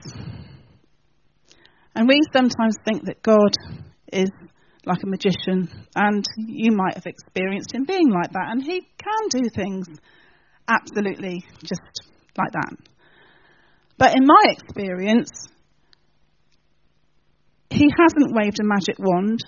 And 1.94 2.08
we 2.08 2.20
sometimes 2.34 2.76
think 2.84 3.06
that 3.06 3.22
God 3.22 3.54
is 4.12 4.32
like 4.90 5.04
a 5.04 5.08
magician, 5.08 5.70
and 5.96 6.26
you 6.36 6.72
might 6.72 6.96
have 6.96 7.06
experienced 7.06 7.74
him 7.74 7.86
being 7.86 8.10
like 8.10 8.32
that, 8.34 8.50
and 8.50 8.64
he 8.64 8.82
can 8.98 9.30
do 9.30 9.50
things 9.50 9.88
absolutely 10.68 11.44
just 11.64 11.82
like 12.38 12.52
that. 12.52 12.74
But 13.98 14.16
in 14.16 14.26
my 14.26 14.44
experience, 14.48 15.30
he 17.70 17.90
hasn't 17.98 18.34
waved 18.34 18.60
a 18.60 18.66
magic 18.66 18.98
wand 18.98 19.40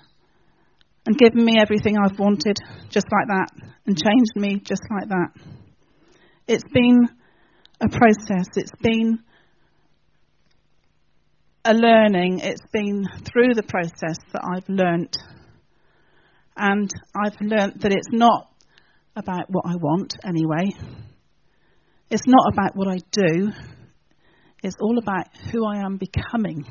and 1.05 1.17
given 1.17 1.43
me 1.43 1.57
everything 1.59 1.97
I've 1.97 2.19
wanted 2.19 2.57
just 2.89 3.07
like 3.11 3.27
that 3.27 3.47
and 3.87 3.97
changed 3.97 4.35
me 4.35 4.61
just 4.63 4.83
like 4.91 5.09
that. 5.09 5.29
It's 6.47 6.63
been 6.71 7.09
a 7.81 7.89
process, 7.89 8.47
it's 8.55 8.71
been 8.81 9.19
a 11.63 11.73
learning, 11.73 12.39
it's 12.39 12.65
been 12.71 13.05
through 13.31 13.53
the 13.53 13.63
process 13.63 14.17
that 14.33 14.41
I've 14.43 14.67
learnt. 14.67 15.15
And 16.57 16.89
I've 17.15 17.39
learnt 17.39 17.81
that 17.81 17.91
it's 17.91 18.09
not 18.11 18.51
about 19.15 19.45
what 19.49 19.65
I 19.67 19.75
want 19.75 20.15
anyway. 20.23 20.71
It's 22.09 22.27
not 22.27 22.51
about 22.51 22.75
what 22.75 22.87
I 22.87 22.97
do. 23.11 23.51
It's 24.63 24.75
all 24.81 24.97
about 24.97 25.27
who 25.51 25.65
I 25.65 25.77
am 25.77 25.97
becoming. 25.97 26.65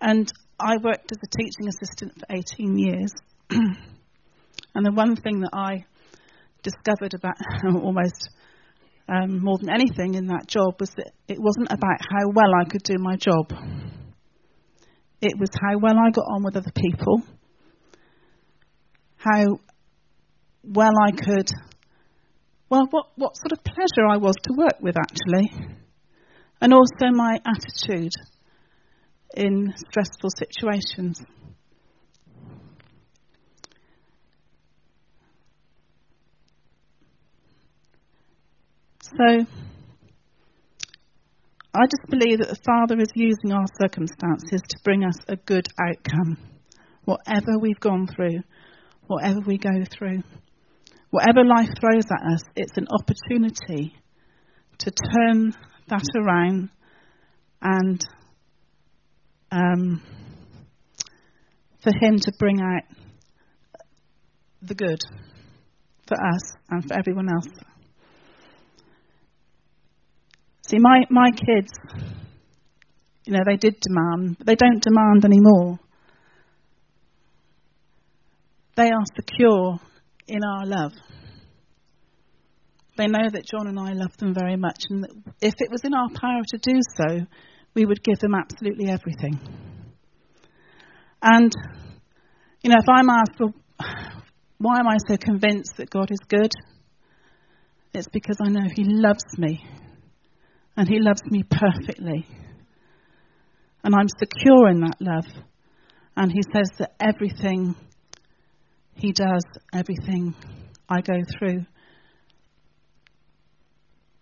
And 0.00 0.30
I 0.58 0.76
worked 0.82 1.12
as 1.12 1.18
a 1.22 1.36
teaching 1.36 1.68
assistant 1.68 2.14
for 2.18 2.26
18 2.30 2.78
years. 2.78 3.12
and 3.50 4.86
the 4.86 4.92
one 4.92 5.16
thing 5.16 5.40
that 5.40 5.50
I 5.52 5.84
discovered 6.62 7.14
about 7.14 7.36
almost 7.82 8.30
um, 9.08 9.42
more 9.42 9.58
than 9.58 9.70
anything 9.70 10.14
in 10.14 10.26
that 10.26 10.46
job 10.46 10.74
was 10.78 10.90
that 10.96 11.12
it 11.28 11.38
wasn't 11.38 11.72
about 11.72 12.00
how 12.00 12.28
well 12.32 12.50
I 12.60 12.68
could 12.68 12.82
do 12.82 12.96
my 12.98 13.16
job. 13.16 13.52
It 15.20 15.38
was 15.38 15.48
how 15.60 15.78
well 15.78 15.96
I 15.98 16.10
got 16.10 16.26
on 16.28 16.44
with 16.44 16.56
other 16.56 16.72
people, 16.76 17.22
how 19.16 19.58
well 20.62 20.92
I 21.02 21.10
could, 21.10 21.48
well, 22.70 22.86
what, 22.90 23.06
what 23.16 23.32
sort 23.36 23.52
of 23.52 23.64
pleasure 23.64 24.06
I 24.08 24.18
was 24.18 24.34
to 24.42 24.54
work 24.56 24.80
with 24.80 24.96
actually, 24.96 25.50
and 26.60 26.74
also 26.74 27.10
my 27.10 27.40
attitude 27.44 28.12
in 29.34 29.72
stressful 29.76 30.30
situations. 30.36 31.22
So, 39.16 39.46
I 41.74 41.86
just 41.86 42.10
believe 42.10 42.38
that 42.38 42.48
the 42.48 42.60
Father 42.64 43.00
is 43.00 43.08
using 43.14 43.52
our 43.52 43.66
circumstances 43.80 44.60
to 44.68 44.78
bring 44.84 45.04
us 45.04 45.16
a 45.28 45.36
good 45.36 45.66
outcome. 45.80 46.36
Whatever 47.04 47.58
we've 47.58 47.80
gone 47.80 48.06
through, 48.06 48.40
whatever 49.06 49.40
we 49.46 49.56
go 49.56 49.84
through, 49.90 50.22
whatever 51.10 51.42
life 51.44 51.70
throws 51.80 52.04
at 52.10 52.32
us, 52.32 52.42
it's 52.54 52.76
an 52.76 52.86
opportunity 52.90 53.94
to 54.78 54.90
turn 54.90 55.54
that 55.88 56.04
around 56.16 56.68
and 57.62 58.04
um, 59.50 60.02
for 61.82 61.92
Him 61.98 62.18
to 62.18 62.32
bring 62.38 62.60
out 62.60 62.82
the 64.60 64.74
good 64.74 65.00
for 66.06 66.14
us 66.14 66.52
and 66.68 66.86
for 66.86 66.98
everyone 66.98 67.28
else. 67.30 67.48
See, 70.68 70.76
my, 70.78 71.00
my 71.08 71.30
kids, 71.30 71.72
you 73.24 73.32
know, 73.32 73.40
they 73.46 73.56
did 73.56 73.80
demand, 73.80 74.36
but 74.36 74.46
they 74.46 74.54
don't 74.54 74.82
demand 74.82 75.24
anymore. 75.24 75.78
They 78.76 78.90
are 78.90 79.04
secure 79.16 79.80
in 80.26 80.40
our 80.44 80.66
love. 80.66 80.92
They 82.98 83.06
know 83.06 83.30
that 83.32 83.46
John 83.46 83.66
and 83.66 83.80
I 83.80 83.92
love 83.94 84.14
them 84.18 84.34
very 84.34 84.56
much, 84.56 84.84
and 84.90 85.04
that 85.04 85.10
if 85.40 85.54
it 85.58 85.70
was 85.70 85.80
in 85.84 85.94
our 85.94 86.10
power 86.10 86.42
to 86.48 86.58
do 86.58 86.80
so, 86.96 87.26
we 87.74 87.86
would 87.86 88.02
give 88.02 88.18
them 88.18 88.34
absolutely 88.34 88.90
everything. 88.90 89.40
And, 91.22 91.50
you 92.62 92.70
know, 92.70 92.76
if 92.78 92.88
I'm 92.88 93.08
asked, 93.08 93.40
well, 93.40 93.54
why 94.58 94.80
am 94.80 94.88
I 94.88 94.98
so 95.08 95.16
convinced 95.16 95.78
that 95.78 95.88
God 95.88 96.10
is 96.10 96.20
good? 96.28 96.52
It's 97.94 98.08
because 98.08 98.36
I 98.44 98.50
know 98.50 98.68
He 98.74 98.84
loves 98.84 99.24
me 99.38 99.64
and 100.78 100.88
He 100.88 101.00
loves 101.00 101.22
me 101.24 101.42
perfectly. 101.42 102.24
And 103.82 103.96
I'm 103.96 104.06
secure 104.16 104.68
in 104.68 104.80
that 104.82 104.96
love. 105.00 105.26
And 106.16 106.30
He 106.30 106.40
says 106.54 106.70
that 106.78 106.94
everything 107.00 107.74
He 108.94 109.10
does, 109.10 109.42
everything 109.74 110.36
I 110.88 111.00
go 111.00 111.20
through, 111.36 111.66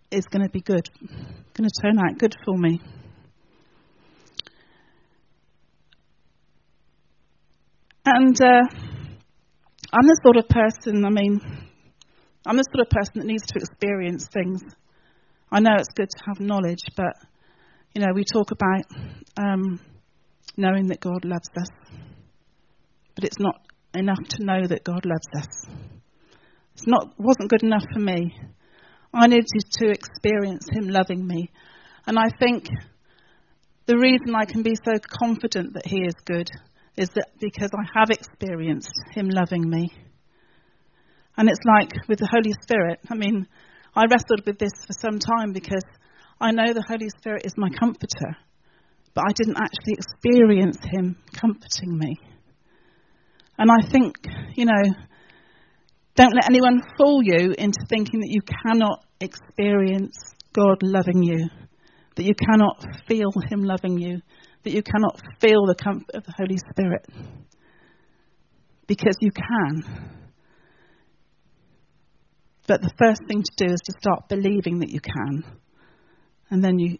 is 0.09 0.25
going 0.25 0.41
to 0.41 0.49
be 0.49 0.61
good, 0.61 0.89
going 1.53 1.69
to 1.69 1.81
turn 1.81 1.99
out 1.99 2.17
good 2.17 2.33
for 2.43 2.57
me. 2.57 2.81
And 8.03 8.41
uh, 8.41 8.63
I'm 9.93 10.07
the 10.07 10.19
sort 10.23 10.37
of 10.37 10.49
person, 10.49 11.05
I 11.05 11.09
mean, 11.09 11.39
I'm 12.47 12.57
the 12.57 12.63
sort 12.73 12.87
of 12.87 12.89
person 12.89 13.13
that 13.17 13.25
needs 13.25 13.45
to 13.45 13.59
experience 13.59 14.27
things. 14.33 14.63
I 15.51 15.59
know 15.61 15.75
it's 15.77 15.93
good 15.95 16.09
to 16.09 16.23
have 16.27 16.39
knowledge, 16.39 16.83
but, 16.95 17.15
you 17.95 18.01
know, 18.01 18.13
we 18.13 18.23
talk 18.23 18.51
about 18.51 18.83
um, 19.37 19.79
knowing 20.57 20.87
that 20.87 20.99
God 20.99 21.23
loves 21.23 21.49
us. 21.57 21.69
But 23.15 23.23
it's 23.23 23.39
not 23.39 23.61
enough 23.93 24.23
to 24.29 24.43
know 24.43 24.67
that 24.67 24.83
God 24.83 25.05
loves 25.05 25.27
us. 25.35 25.65
It's 26.73 26.85
not 26.85 27.13
wasn't 27.17 27.49
good 27.49 27.63
enough 27.63 27.85
for 27.91 27.99
me. 27.99 28.35
I 29.13 29.27
needed 29.27 29.47
to 29.79 29.89
experience 29.89 30.67
Him 30.71 30.89
loving 30.89 31.25
me. 31.25 31.49
And 32.05 32.19
I 32.19 32.29
think 32.39 32.67
the 33.85 33.97
reason 33.97 34.35
I 34.35 34.45
can 34.45 34.61
be 34.63 34.75
so 34.75 34.99
confident 34.99 35.73
that 35.73 35.87
He 35.87 36.01
is 36.01 36.13
good 36.25 36.49
is 36.97 37.09
that 37.15 37.29
because 37.39 37.71
I 37.73 37.99
have 37.99 38.09
experienced 38.09 38.93
Him 39.13 39.29
loving 39.29 39.67
me. 39.67 39.89
And 41.37 41.49
it's 41.49 41.59
like 41.65 42.07
with 42.07 42.19
the 42.19 42.29
Holy 42.31 42.53
Spirit. 42.61 42.99
I 43.09 43.15
mean, 43.15 43.47
I 43.97 44.03
wrestled 44.11 44.45
with 44.45 44.59
this 44.59 44.73
for 44.85 44.93
some 45.01 45.17
time 45.17 45.53
because 45.53 45.83
I 46.39 46.51
know 46.51 46.71
the 46.71 46.85
Holy 46.87 47.09
Spirit 47.17 47.47
is 47.47 47.53
my 47.57 47.69
comforter, 47.79 48.37
but 49.15 49.23
I 49.27 49.33
didn't 49.33 49.57
actually 49.57 49.93
experience 49.97 50.77
Him 50.83 51.17
comforting 51.33 51.97
me. 51.97 52.15
And 53.57 53.71
I 53.71 53.89
think, 53.89 54.17
you 54.53 54.65
know, 54.65 54.83
don't 56.13 56.35
let 56.35 56.45
anyone 56.45 56.83
fool 56.95 57.23
you 57.23 57.55
into 57.57 57.79
thinking 57.89 58.19
that 58.19 58.29
you 58.29 58.41
cannot 58.63 59.03
experience 59.19 60.15
God 60.53 60.83
loving 60.83 61.23
you, 61.23 61.49
that 62.17 62.23
you 62.23 62.35
cannot 62.35 62.85
feel 63.07 63.31
Him 63.49 63.63
loving 63.63 63.97
you, 63.97 64.21
that 64.63 64.73
you 64.73 64.83
cannot 64.83 65.19
feel 65.41 65.65
the 65.65 65.73
comfort 65.73 66.13
of 66.13 66.23
the 66.23 66.33
Holy 66.37 66.57
Spirit. 66.57 67.03
Because 68.85 69.17
you 69.21 69.31
can. 69.31 70.26
But 72.67 72.81
the 72.81 72.91
first 72.99 73.21
thing 73.27 73.43
to 73.43 73.65
do 73.65 73.73
is 73.73 73.79
to 73.85 73.93
start 73.99 74.27
believing 74.27 74.79
that 74.79 74.89
you 74.89 74.99
can. 74.99 75.43
And 76.49 76.63
then 76.63 76.79
you, 76.79 76.97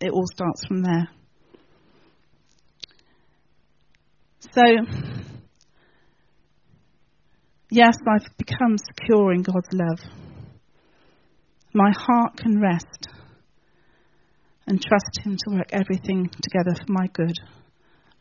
it 0.00 0.10
all 0.10 0.26
starts 0.32 0.66
from 0.66 0.82
there. 0.82 1.08
So, 4.52 4.62
yes, 7.70 7.96
I've 8.08 8.36
become 8.36 8.76
secure 8.78 9.32
in 9.32 9.42
God's 9.42 9.68
love. 9.72 10.00
My 11.72 11.92
heart 11.96 12.36
can 12.36 12.60
rest 12.60 13.08
and 14.66 14.82
trust 14.82 15.20
Him 15.22 15.36
to 15.36 15.56
work 15.56 15.68
everything 15.72 16.30
together 16.42 16.74
for 16.74 16.92
my 16.92 17.06
good, 17.12 17.36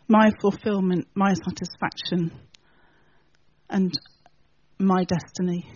my 0.07 0.29
fulfillment, 0.41 1.07
my 1.15 1.33
satisfaction, 1.33 2.31
and 3.69 3.93
my 4.77 5.03
destiny. 5.05 5.67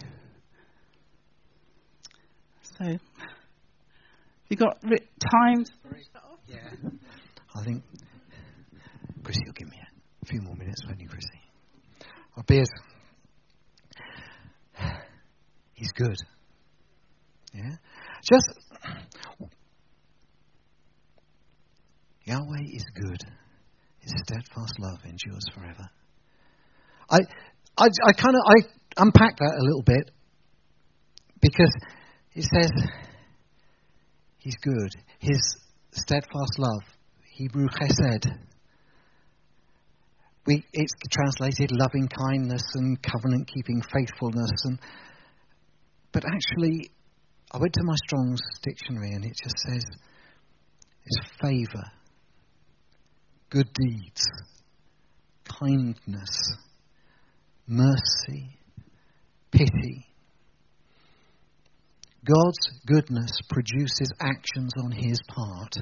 So, 2.80 2.98
you 4.48 4.56
got 4.56 4.82
time? 4.82 5.66
Yeah. 6.48 6.58
I 7.56 7.64
think 7.66 7.84
Chrissy 9.24 9.42
will 9.46 9.54
give 9.54 9.68
me 9.68 9.78
a 10.24 10.26
few 10.26 10.42
more 10.42 10.56
minutes, 10.56 10.82
won't 10.88 11.02
you, 11.02 11.10
Chrissy? 11.10 11.42
Our 12.38 12.44
beers. 12.44 12.70
He's 15.74 15.92
good. 15.92 16.16
Yeah? 17.54 17.76
Just. 18.32 18.50
Yahweh 22.24 22.64
is 22.72 22.86
good. 22.96 23.24
His 24.00 24.14
steadfast 24.24 24.80
love 24.80 25.00
endures 25.04 25.44
forever. 25.54 25.90
I, 27.10 27.18
I, 27.78 27.86
I 27.86 28.14
kind 28.14 28.36
of 28.36 28.42
I 28.48 29.04
unpack 29.04 29.38
that 29.38 29.58
a 29.60 29.64
little 29.64 29.84
bit 29.84 30.12
because 31.42 31.72
it 32.34 32.44
says 32.44 32.72
he's 34.38 34.58
good. 34.62 34.92
His 35.20 35.40
steadfast 35.92 36.58
love, 36.58 36.84
Hebrew 37.34 37.68
chesed. 37.68 38.30
We, 40.46 40.64
it's 40.74 40.94
translated 41.12 41.72
loving 41.72 42.08
kindness 42.08 42.64
and 42.74 42.98
covenant 43.02 43.48
keeping 43.54 43.82
faithfulness 43.82 44.52
and 44.66 44.80
but 46.12 46.24
actually, 46.26 46.90
I 47.52 47.58
went 47.60 47.74
to 47.74 47.84
my 47.84 47.94
Strong's 48.08 48.42
dictionary 48.64 49.12
and 49.12 49.26
it 49.26 49.34
just 49.42 49.58
says 49.60 49.86
it's 51.06 51.30
favour, 51.42 51.86
good 53.50 53.70
deeds, 53.74 54.26
kindness, 55.46 56.58
mercy, 57.68 58.58
pity. 59.52 60.06
God's 62.26 62.70
goodness 62.86 63.32
produces 63.50 64.12
actions 64.20 64.72
on 64.84 64.92
his 64.92 65.20
part 65.28 65.76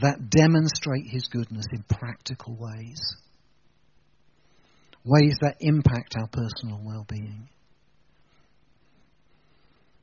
that 0.00 0.28
demonstrate 0.28 1.06
his 1.06 1.28
goodness 1.28 1.66
in 1.72 1.84
practical 1.88 2.56
ways, 2.58 3.00
ways 5.04 5.36
that 5.40 5.56
impact 5.60 6.16
our 6.18 6.28
personal 6.28 6.80
well 6.84 7.06
being. 7.08 7.48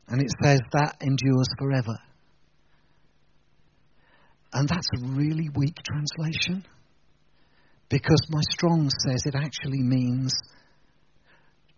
And 0.07 0.21
it 0.21 0.29
says 0.43 0.59
that 0.71 0.97
endures 1.01 1.47
forever. 1.57 1.97
And 4.53 4.69
that's 4.69 4.87
a 4.95 5.07
really 5.07 5.49
weak 5.55 5.77
translation 5.83 6.65
because 7.89 8.21
my 8.29 8.41
strong 8.51 8.89
says 8.89 9.23
it 9.25 9.35
actually 9.35 9.81
means 9.81 10.31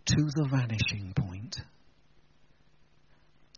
to 0.06 0.16
the 0.16 0.48
vanishing 0.50 1.14
point. 1.16 1.58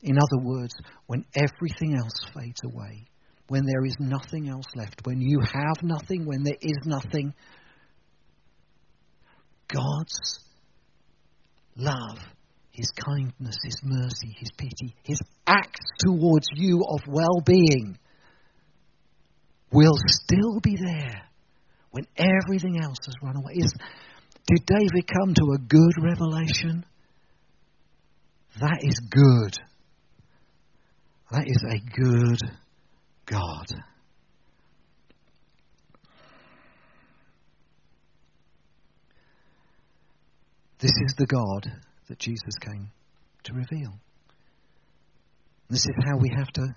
In 0.01 0.17
other 0.17 0.43
words, 0.43 0.73
when 1.07 1.25
everything 1.35 1.95
else 1.97 2.25
fades 2.33 2.61
away, 2.63 3.05
when 3.47 3.65
there 3.65 3.85
is 3.85 3.95
nothing 3.99 4.49
else 4.49 4.65
left, 4.75 5.01
when 5.05 5.21
you 5.21 5.39
have 5.41 5.81
nothing, 5.81 6.25
when 6.25 6.43
there 6.43 6.57
is 6.61 6.77
nothing, 6.85 7.33
God's 9.67 10.39
love 11.75 12.19
his 12.77 12.91
kindness, 12.91 13.57
His 13.63 13.79
mercy, 13.83 14.35
His 14.37 14.51
pity, 14.55 14.93
His 15.03 15.19
acts 15.47 15.85
towards 16.05 16.45
you 16.53 16.85
of 16.87 17.01
well 17.07 17.41
being 17.43 17.97
will 19.71 19.95
still 20.05 20.59
be 20.61 20.77
there 20.79 21.23
when 21.89 22.05
everything 22.15 22.79
else 22.79 22.99
has 23.03 23.15
run 23.23 23.35
away. 23.35 23.53
Is, 23.55 23.73
did 24.45 24.63
David 24.67 25.09
come 25.11 25.33
to 25.33 25.55
a 25.55 25.57
good 25.57 25.93
revelation? 26.03 26.85
That 28.59 28.81
is 28.83 28.99
good. 29.09 29.57
That 31.31 31.43
is 31.45 31.63
a 31.63 31.79
good 31.99 32.39
God. 33.25 33.65
This 40.79 40.91
is 40.91 41.15
the 41.17 41.25
God 41.25 41.71
that 42.07 42.19
Jesus 42.19 42.55
came 42.61 42.89
to 43.43 43.53
reveal. 43.53 43.93
This 45.69 45.85
is 45.85 45.95
how 46.05 46.17
we 46.17 46.31
have 46.37 46.47
to, 46.53 46.75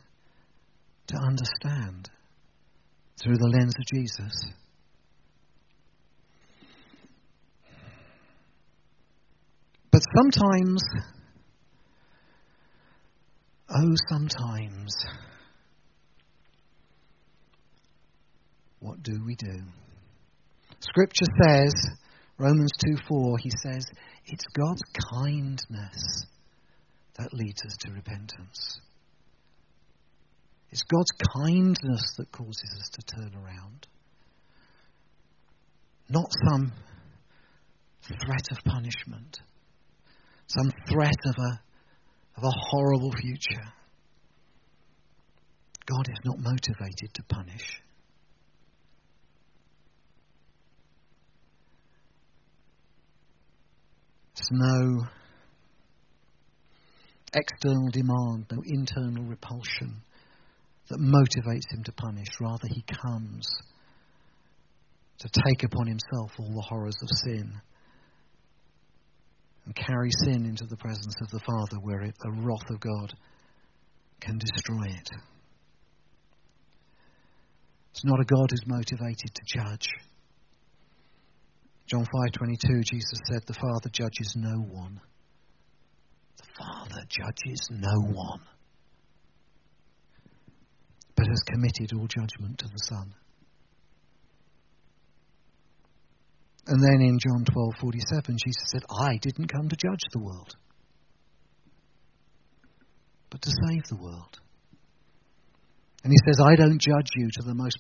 to 1.09 1.16
understand 1.16 2.09
through 3.22 3.36
the 3.36 3.48
lens 3.48 3.74
of 3.78 3.84
Jesus. 3.94 4.46
But 9.92 10.03
sometimes, 10.16 10.82
oh, 13.75 13.95
sometimes, 14.09 14.95
what 18.81 19.03
do 19.03 19.23
we 19.25 19.35
do? 19.35 19.62
Scripture 20.81 21.27
says, 21.43 21.73
Romans 22.39 22.71
2 22.87 22.97
4, 23.09 23.39
he 23.39 23.51
says, 23.62 23.85
it's 24.27 24.45
God's 24.57 24.83
kindness 25.12 26.27
that 27.18 27.35
leads 27.35 27.62
us 27.64 27.77
to 27.81 27.93
repentance. 27.93 28.81
It's 30.71 30.85
God's 30.85 31.11
kindness 31.37 32.14
that 32.16 32.31
causes 32.31 32.79
us 32.81 32.89
to 32.93 33.16
turn 33.16 33.35
around. 33.35 33.87
Not 36.09 36.31
some 36.49 36.73
threat 38.07 38.47
of 38.53 38.59
punishment, 38.64 39.39
some 40.47 40.71
threat 40.89 41.18
of 41.27 41.35
a, 41.39 41.61
of 42.41 42.45
a 42.45 42.59
horrible 42.70 43.12
future. 43.20 43.64
God 45.86 46.07
is 46.09 46.18
not 46.24 46.38
motivated 46.38 47.12
to 47.14 47.22
punish. 47.24 47.82
There's 54.36 54.49
no 54.53 55.07
external 57.34 57.91
demand, 57.91 58.47
no 58.51 58.62
internal 58.64 59.24
repulsion 59.24 60.03
that 60.88 60.99
motivates 60.99 61.72
him 61.72 61.84
to 61.84 61.93
punish. 61.93 62.28
Rather, 62.41 62.68
he 62.68 62.82
comes 62.82 63.47
to 65.18 65.28
take 65.28 65.62
upon 65.64 65.86
himself 65.86 66.30
all 66.38 66.55
the 66.55 66.66
horrors 66.66 66.97
of 67.03 67.09
sin 67.24 67.61
and 69.64 69.74
carry 69.74 70.11
sin 70.24 70.46
into 70.46 70.64
the 70.66 70.76
presence 70.76 71.14
of 71.22 71.30
the 71.30 71.40
Father, 71.40 71.76
where 71.80 72.02
it, 72.02 72.14
the 72.22 72.30
wrath 72.30 72.70
of 72.70 72.80
God 72.80 73.12
can 74.20 74.38
destroy 74.38 74.84
it. 74.86 75.11
It's 77.90 78.04
not 78.04 78.20
a 78.20 78.24
God 78.24 78.50
who's 78.50 78.66
motivated 78.66 79.34
to 79.34 79.42
judge. 79.58 79.88
John 81.86 82.06
5:22 82.06 82.84
Jesus 82.84 83.18
said 83.28 83.42
the 83.46 83.54
Father 83.54 83.90
judges 83.90 84.34
no 84.36 84.61
one. 84.61 85.00
The 86.36 86.46
Father 86.56 87.02
judges 87.08 87.68
no 87.70 88.00
one. 88.12 88.40
But 91.16 91.26
has 91.26 91.42
committed 91.52 91.92
all 91.92 92.06
judgment 92.06 92.58
to 92.58 92.68
the 92.68 92.78
Son. 92.88 93.14
And 96.71 96.81
then 96.81 97.01
in 97.03 97.18
John 97.18 97.45
12:47 97.45 98.37
Jesus 98.39 98.71
said, 98.71 98.85
"I 98.89 99.18
didn't 99.18 99.49
come 99.49 99.68
to 99.68 99.77
judge 99.77 100.05
the 100.12 100.21
world, 100.21 100.57
but 103.29 103.43
to 103.43 103.51
save 103.51 103.85
the 103.89 103.97
world." 103.97 104.39
And 106.05 106.12
he 106.12 106.18
says, 106.25 106.41
"I 106.41 106.55
don't 106.55 106.79
judge 106.79 107.11
you 107.16 107.29
to 107.33 107.43
the 107.43 107.55
most 107.55 107.77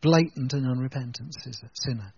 blatant 0.00 0.54
and 0.54 0.66
unrepentant 0.66 1.34
sinner." 1.74 2.12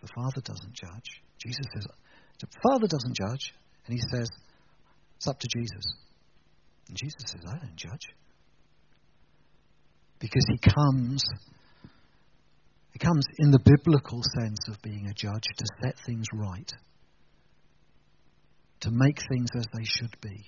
The 0.00 0.08
Father 0.14 0.40
doesn't 0.40 0.72
judge. 0.72 1.22
Jesus 1.38 1.66
says, 1.74 1.86
the 2.40 2.46
Father 2.62 2.86
doesn't 2.86 3.16
judge. 3.16 3.52
And 3.86 3.94
he 3.94 4.00
says, 4.12 4.28
it's 5.16 5.26
up 5.26 5.38
to 5.40 5.48
Jesus. 5.48 5.84
And 6.88 6.96
Jesus 6.96 7.22
says, 7.26 7.42
I 7.46 7.58
don't 7.58 7.76
judge. 7.76 8.14
Because 10.18 10.44
he 10.48 10.58
comes, 10.58 11.22
he 12.98 13.06
comes 13.06 13.24
in 13.38 13.52
the 13.52 13.60
biblical 13.60 14.22
sense 14.38 14.58
of 14.68 14.82
being 14.82 15.06
a 15.06 15.14
judge 15.14 15.44
to 15.56 15.64
set 15.82 15.94
things 16.04 16.26
right, 16.34 16.72
to 18.80 18.90
make 18.90 19.18
things 19.30 19.48
as 19.56 19.66
they 19.72 19.84
should 19.84 20.16
be, 20.20 20.44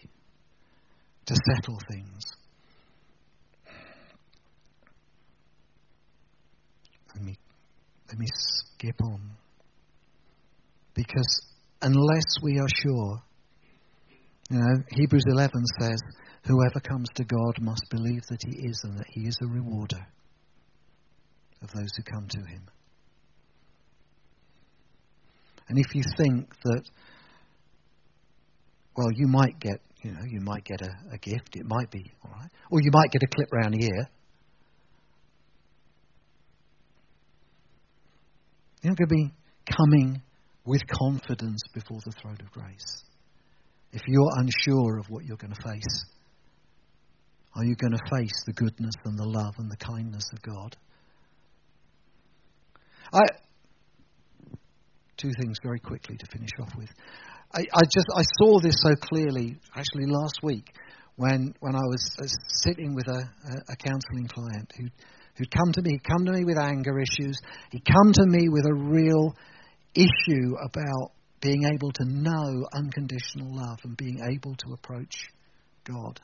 to 1.26 1.34
settle 1.46 1.78
things. 1.88 2.24
Let 7.14 7.24
me, 7.24 7.36
let 8.08 8.18
me 8.18 8.26
skip 8.32 9.00
on. 9.02 9.20
Because 10.94 11.42
unless 11.82 12.24
we 12.42 12.58
are 12.58 12.68
sure, 12.82 13.22
you 14.50 14.58
know, 14.58 14.82
Hebrews 14.90 15.24
11 15.28 15.52
says, 15.80 16.00
whoever 16.46 16.80
comes 16.80 17.08
to 17.14 17.24
God 17.24 17.60
must 17.60 17.84
believe 17.90 18.22
that 18.28 18.40
he 18.44 18.66
is 18.66 18.80
and 18.82 18.98
that 18.98 19.06
he 19.08 19.28
is 19.28 19.38
a 19.40 19.46
rewarder 19.46 20.04
of 21.62 21.70
those 21.72 21.90
who 21.96 22.02
come 22.02 22.26
to 22.28 22.40
him. 22.40 22.62
And 25.68 25.78
if 25.78 25.94
you 25.94 26.02
think 26.16 26.52
that, 26.64 26.82
well, 28.96 29.08
you 29.14 29.28
might 29.28 29.60
get, 29.60 29.80
you 30.02 30.12
know, 30.12 30.24
you 30.28 30.40
might 30.40 30.64
get 30.64 30.80
a, 30.82 30.90
a 31.12 31.18
gift, 31.18 31.54
it 31.54 31.64
might 31.64 31.90
be, 31.90 32.10
all 32.24 32.32
right, 32.32 32.50
or 32.70 32.80
you 32.80 32.90
might 32.92 33.10
get 33.12 33.22
a 33.22 33.26
clip 33.26 33.48
round 33.52 33.74
the 33.74 33.84
ear. 33.84 34.08
You're 38.82 38.94
going 38.94 39.08
to 39.08 39.14
be 39.14 39.30
coming 39.76 40.22
with 40.64 40.82
confidence 40.88 41.60
before 41.74 41.98
the 42.04 42.12
throne 42.12 42.38
of 42.40 42.50
grace. 42.50 43.04
If 43.92 44.02
you're 44.06 44.30
unsure 44.36 44.98
of 44.98 45.06
what 45.08 45.24
you're 45.24 45.36
going 45.36 45.52
to 45.52 45.68
face, 45.68 46.04
are 47.54 47.64
you 47.64 47.74
going 47.74 47.92
to 47.92 48.16
face 48.16 48.42
the 48.46 48.52
goodness 48.52 48.94
and 49.04 49.18
the 49.18 49.28
love 49.28 49.54
and 49.58 49.70
the 49.70 49.76
kindness 49.76 50.24
of 50.32 50.42
God? 50.42 50.76
I 53.12 53.20
two 55.16 55.30
things 55.40 55.58
very 55.62 55.78
quickly 55.78 56.16
to 56.16 56.26
finish 56.32 56.50
off 56.60 56.74
with. 56.76 56.88
I, 57.52 57.60
I 57.60 57.82
just 57.92 58.06
I 58.14 58.22
saw 58.40 58.60
this 58.60 58.76
so 58.80 58.94
clearly 58.94 59.58
actually 59.76 60.06
last 60.06 60.40
week 60.42 60.72
when 61.16 61.54
when 61.60 61.74
I 61.74 61.84
was 61.90 62.16
uh, 62.18 62.26
sitting 62.62 62.94
with 62.94 63.06
a, 63.08 63.20
a, 63.20 63.72
a 63.72 63.76
counselling 63.76 64.28
client 64.28 64.72
who 64.78 64.86
who'd 65.36 65.50
come 65.50 65.72
to 65.72 65.82
me 65.82 65.98
come 66.08 66.24
to 66.26 66.32
me 66.32 66.44
with 66.44 66.58
anger 66.58 66.98
issues. 67.00 67.38
He'd 67.70 67.84
come 67.84 68.12
to 68.12 68.26
me 68.26 68.48
with 68.48 68.64
a 68.66 68.74
real 68.74 69.34
issue 69.94 70.54
about 70.62 71.12
being 71.40 71.64
able 71.64 71.90
to 71.92 72.04
know 72.04 72.66
unconditional 72.74 73.56
love 73.56 73.78
and 73.84 73.96
being 73.96 74.20
able 74.30 74.54
to 74.54 74.72
approach 74.74 75.16
God. 75.84 76.20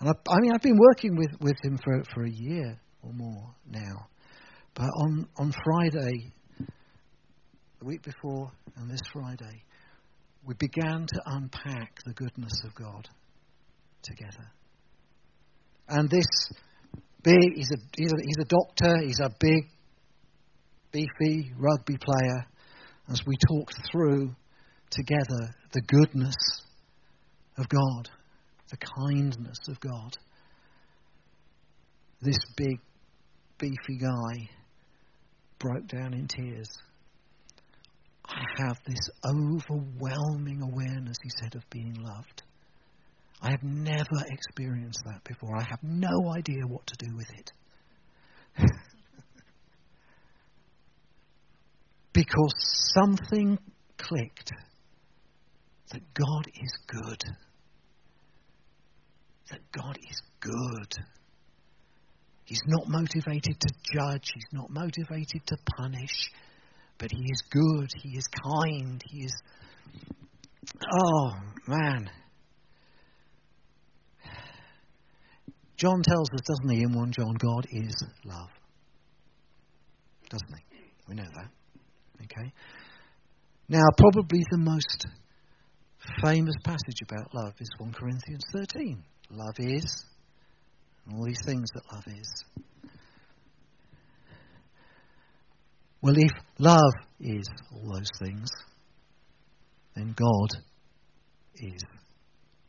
And 0.00 0.08
I, 0.08 0.12
I 0.30 0.40
mean, 0.40 0.52
I've 0.54 0.62
been 0.62 0.78
working 0.78 1.16
with, 1.16 1.40
with 1.40 1.56
him 1.62 1.78
for, 1.82 2.02
for 2.14 2.24
a 2.24 2.30
year 2.30 2.78
or 3.02 3.12
more 3.12 3.54
now. 3.70 4.08
But 4.76 4.90
on, 4.94 5.26
on 5.38 5.54
Friday, 5.64 6.30
the 7.78 7.86
week 7.86 8.02
before, 8.02 8.52
and 8.76 8.90
this 8.90 9.00
Friday, 9.10 9.64
we 10.44 10.54
began 10.58 11.06
to 11.06 11.22
unpack 11.24 11.96
the 12.04 12.12
goodness 12.12 12.60
of 12.62 12.74
God 12.74 13.08
together. 14.02 14.52
And 15.88 16.10
this 16.10 16.26
big, 17.22 17.54
he's 17.54 17.70
a, 17.72 17.78
he's 17.96 18.12
a, 18.12 18.16
he's 18.22 18.38
a 18.38 18.44
doctor, 18.44 18.98
he's 19.02 19.20
a 19.20 19.30
big, 19.40 19.64
beefy 20.92 21.52
rugby 21.58 21.96
player 21.96 22.46
as 23.08 23.22
we 23.26 23.34
talked 23.48 23.76
through 23.90 24.36
together 24.90 25.54
the 25.72 25.80
goodness 25.86 26.34
of 27.56 27.66
God, 27.70 28.10
the 28.68 28.76
kindness 28.76 29.58
of 29.68 29.80
God. 29.80 30.18
This 32.20 32.36
big, 32.58 32.78
beefy 33.58 33.98
guy 33.98 34.50
broke 35.66 35.88
down 35.88 36.14
in 36.14 36.28
tears. 36.28 36.68
I 38.24 38.44
have 38.58 38.78
this 38.86 39.10
overwhelming 39.24 40.62
awareness, 40.62 41.16
he 41.22 41.30
said, 41.40 41.56
of 41.56 41.68
being 41.70 41.94
loved. 41.94 42.42
I 43.42 43.50
have 43.50 43.62
never 43.62 44.24
experienced 44.28 45.00
that 45.06 45.24
before. 45.24 45.56
I 45.56 45.64
have 45.68 45.82
no 45.82 46.32
idea 46.36 46.66
what 46.68 46.86
to 46.86 47.06
do 47.06 47.16
with 47.16 47.28
it. 47.36 47.52
because 52.12 52.54
something 52.94 53.58
clicked 53.98 54.52
that 55.92 56.02
God 56.14 56.46
is 56.46 56.78
good. 56.86 57.22
That 59.50 59.60
God 59.72 59.98
is 60.08 60.22
good. 60.40 60.94
He's 62.46 62.62
not 62.66 62.88
motivated 62.88 63.60
to 63.60 63.74
judge, 63.92 64.30
He's 64.32 64.52
not 64.52 64.70
motivated 64.70 65.46
to 65.46 65.56
punish, 65.76 66.30
but 66.98 67.10
He 67.10 67.22
is 67.22 67.42
good, 67.50 67.90
He 68.02 68.16
is 68.16 68.26
kind, 68.28 69.02
He 69.10 69.24
is. 69.24 69.34
Oh, 70.92 71.30
man. 71.66 72.08
John 75.76 76.02
tells 76.02 76.30
us, 76.32 76.40
doesn't 76.46 76.70
he, 76.70 76.82
in 76.82 76.94
1 76.94 77.12
John, 77.12 77.34
God 77.34 77.66
is 77.70 78.02
love. 78.24 78.48
Doesn't 80.30 80.48
he? 80.48 80.78
We 81.08 81.14
know 81.14 81.28
that. 81.34 81.50
Okay? 82.24 82.52
Now, 83.68 83.84
probably 83.98 84.40
the 84.50 84.58
most 84.58 85.06
famous 86.22 86.54
passage 86.64 87.02
about 87.02 87.34
love 87.34 87.52
is 87.60 87.68
1 87.78 87.92
Corinthians 87.92 88.44
13. 88.56 89.02
Love 89.30 89.54
is, 89.58 90.04
all 91.14 91.24
these 91.24 91.42
things 91.44 91.68
that 91.74 91.82
love 91.92 92.04
is. 92.06 92.44
Well, 96.02 96.14
if 96.16 96.32
love 96.58 96.92
is 97.20 97.48
all 97.72 97.94
those 97.94 98.10
things, 98.18 98.48
then 99.94 100.14
God 100.16 100.50
is 101.56 101.82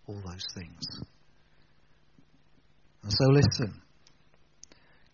all 0.08 0.22
those 0.26 0.46
things. 0.56 0.82
And 3.04 3.12
so 3.12 3.26
listen 3.30 3.82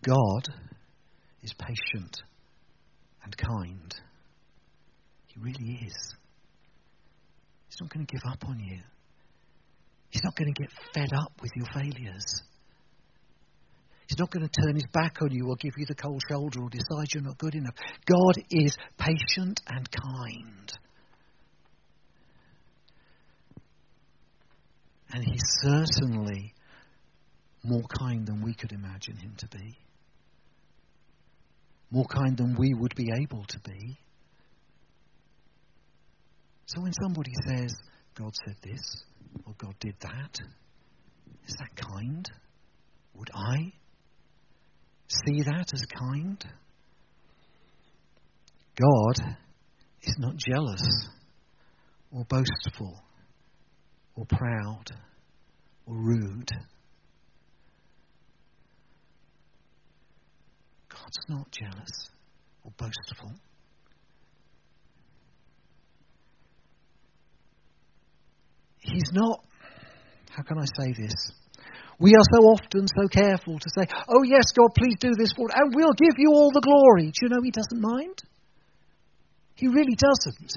God 0.03 0.47
is 1.41 1.53
patient 1.53 2.23
and 3.23 3.37
kind. 3.37 3.93
He 5.27 5.39
really 5.39 5.79
is. 5.85 6.15
He's 7.67 7.77
not 7.81 7.89
going 7.89 8.05
to 8.05 8.11
give 8.11 8.21
up 8.29 8.47
on 8.47 8.59
you. 8.59 8.79
He's 10.09 10.23
not 10.23 10.35
going 10.35 10.53
to 10.53 10.61
get 10.61 10.69
fed 10.93 11.09
up 11.15 11.31
with 11.41 11.51
your 11.55 11.65
failures. 11.73 12.43
He's 14.13 14.19
not 14.19 14.29
going 14.29 14.47
to 14.47 14.61
turn 14.61 14.75
his 14.75 14.85
back 14.93 15.23
on 15.23 15.31
you 15.31 15.47
or 15.49 15.55
give 15.55 15.73
you 15.75 15.87
the 15.87 15.95
cold 15.95 16.21
shoulder 16.29 16.61
or 16.61 16.69
decide 16.69 17.07
you're 17.15 17.23
not 17.23 17.39
good 17.39 17.55
enough. 17.55 17.73
God 18.05 18.35
is 18.51 18.77
patient 18.99 19.59
and 19.67 19.89
kind. 19.89 20.71
And 25.13 25.23
he's 25.23 25.41
certainly 25.63 26.53
more 27.63 27.81
kind 27.97 28.27
than 28.27 28.43
we 28.43 28.53
could 28.53 28.71
imagine 28.71 29.17
him 29.17 29.33
to 29.39 29.47
be. 29.47 29.79
More 31.89 32.05
kind 32.05 32.37
than 32.37 32.55
we 32.55 32.75
would 32.75 32.93
be 32.93 33.09
able 33.19 33.45
to 33.45 33.59
be. 33.61 33.97
So 36.67 36.83
when 36.83 36.93
somebody 37.01 37.31
says, 37.47 37.73
God 38.13 38.33
said 38.45 38.57
this, 38.61 39.05
or 39.47 39.55
God 39.57 39.73
did 39.79 39.95
that, 40.01 40.37
is 41.47 41.55
that 41.57 41.75
kind? 41.75 42.29
Would 43.15 43.31
I 43.33 43.73
see 45.25 45.43
that 45.43 45.71
as 45.73 45.85
kind? 45.97 46.43
God 48.75 49.35
is 50.01 50.15
not 50.17 50.35
jealous 50.37 51.07
or 52.11 52.25
boastful 52.25 52.99
or 54.15 54.25
proud 54.25 54.85
or 55.85 55.95
rude. 55.95 56.49
God's 60.89 61.19
not 61.29 61.51
jealous 61.51 62.09
or 62.63 62.71
boastful. 62.77 63.31
He's 68.79 69.11
not, 69.13 69.43
how 70.29 70.43
can 70.43 70.57
I 70.59 70.65
say 70.65 70.93
this? 70.93 71.31
We 71.99 72.15
are 72.15 72.27
so 72.33 72.47
often 72.47 72.87
so 72.87 73.07
careful 73.07 73.59
to 73.59 73.69
say, 73.77 73.87
Oh, 74.07 74.23
yes, 74.23 74.51
God, 74.55 74.69
please 74.77 74.95
do 74.99 75.11
this 75.17 75.33
for 75.35 75.47
us, 75.47 75.55
and 75.55 75.73
we'll 75.75 75.93
give 75.93 76.15
you 76.17 76.31
all 76.31 76.51
the 76.51 76.61
glory. 76.61 77.11
Do 77.11 77.19
you 77.21 77.29
know 77.29 77.41
He 77.43 77.51
doesn't 77.51 77.79
mind? 77.79 78.21
He 79.55 79.67
really 79.67 79.95
doesn't. 79.95 80.53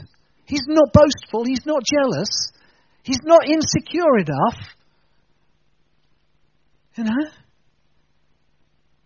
He's 0.46 0.64
not 0.66 0.92
boastful. 0.92 1.44
He's 1.44 1.66
not 1.66 1.82
jealous. 1.84 2.52
He's 3.02 3.20
not 3.22 3.48
insecure 3.48 4.18
enough. 4.18 4.58
You 6.96 7.04
know? 7.04 7.30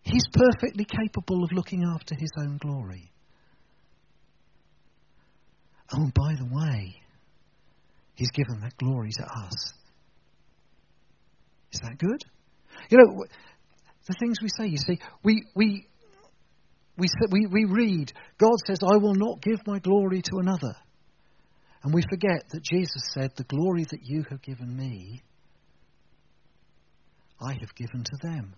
He's 0.02 0.26
perfectly 0.32 0.84
capable 0.84 1.44
of 1.44 1.52
looking 1.52 1.84
after 1.84 2.14
his 2.14 2.30
own 2.38 2.58
glory. 2.58 3.10
Oh, 5.92 6.02
and 6.02 6.14
by 6.14 6.34
the 6.34 6.48
way, 6.52 6.96
he's 8.14 8.30
given 8.30 8.60
that 8.62 8.76
glory 8.76 9.10
to 9.18 9.24
us. 9.24 9.74
Is 11.80 11.88
that 11.88 11.98
good? 11.98 12.24
You 12.90 12.98
know, 12.98 13.24
the 14.06 14.14
things 14.20 14.38
we 14.42 14.48
say, 14.48 14.66
you 14.66 14.76
see, 14.76 14.98
we, 15.22 15.44
we, 15.54 15.86
we, 16.98 17.08
we, 17.30 17.46
we 17.46 17.64
read, 17.64 18.12
God 18.38 18.56
says, 18.66 18.78
I 18.82 18.98
will 18.98 19.14
not 19.14 19.40
give 19.40 19.66
my 19.66 19.78
glory 19.78 20.20
to 20.22 20.38
another. 20.38 20.74
And 21.82 21.94
we 21.94 22.02
forget 22.10 22.48
that 22.50 22.62
Jesus 22.62 23.02
said, 23.12 23.30
The 23.36 23.44
glory 23.44 23.84
that 23.84 24.00
you 24.02 24.24
have 24.28 24.42
given 24.42 24.76
me, 24.76 25.22
I 27.40 27.52
have 27.52 27.74
given 27.74 28.04
to 28.04 28.16
them. 28.22 28.54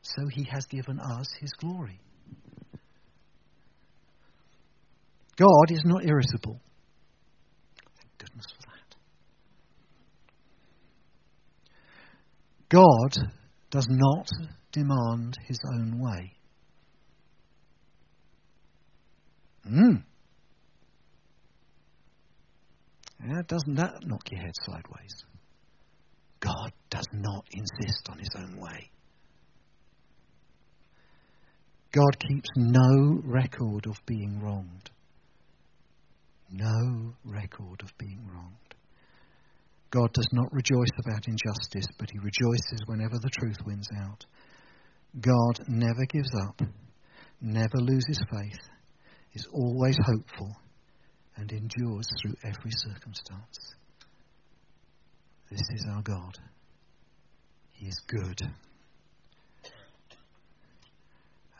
So 0.00 0.26
he 0.30 0.46
has 0.50 0.64
given 0.66 0.98
us 0.98 1.26
his 1.40 1.52
glory. 1.52 2.00
God 5.36 5.70
is 5.70 5.82
not 5.84 6.04
irritable. 6.04 6.60
Thank 7.98 8.18
goodness 8.18 8.46
for 8.54 8.62
that. 8.68 8.73
God 12.74 13.30
does 13.70 13.86
not 13.88 14.28
demand 14.72 15.38
his 15.46 15.60
own 15.72 16.00
way. 16.00 16.32
Hmm. 19.64 19.94
Yeah, 23.24 23.42
doesn't 23.46 23.76
that 23.76 23.92
knock 24.04 24.22
your 24.30 24.40
head 24.40 24.54
sideways? 24.66 25.24
God 26.40 26.72
does 26.90 27.06
not 27.12 27.46
insist 27.52 28.08
on 28.10 28.18
his 28.18 28.30
own 28.36 28.58
way. 28.60 28.90
God 31.92 32.18
keeps 32.18 32.48
no 32.56 33.20
record 33.24 33.86
of 33.86 34.04
being 34.04 34.40
wronged. 34.42 34.90
No 36.50 37.14
record 37.24 37.82
of 37.82 37.96
being 37.98 38.28
wronged. 38.28 38.63
God 39.94 40.12
does 40.12 40.28
not 40.32 40.52
rejoice 40.52 40.90
about 40.98 41.28
injustice, 41.28 41.86
but 42.00 42.10
he 42.10 42.18
rejoices 42.18 42.82
whenever 42.86 43.16
the 43.22 43.30
truth 43.30 43.58
wins 43.64 43.86
out. 43.96 44.24
God 45.20 45.60
never 45.68 46.04
gives 46.08 46.32
up, 46.48 46.60
never 47.40 47.76
loses 47.76 48.18
faith, 48.28 48.58
is 49.34 49.46
always 49.52 49.96
hopeful, 50.04 50.50
and 51.36 51.52
endures 51.52 52.08
through 52.20 52.34
every 52.42 52.72
circumstance. 52.72 53.74
This 55.48 55.62
is 55.74 55.86
our 55.94 56.02
God. 56.02 56.38
He 57.70 57.86
is 57.86 58.02
good. 58.08 58.40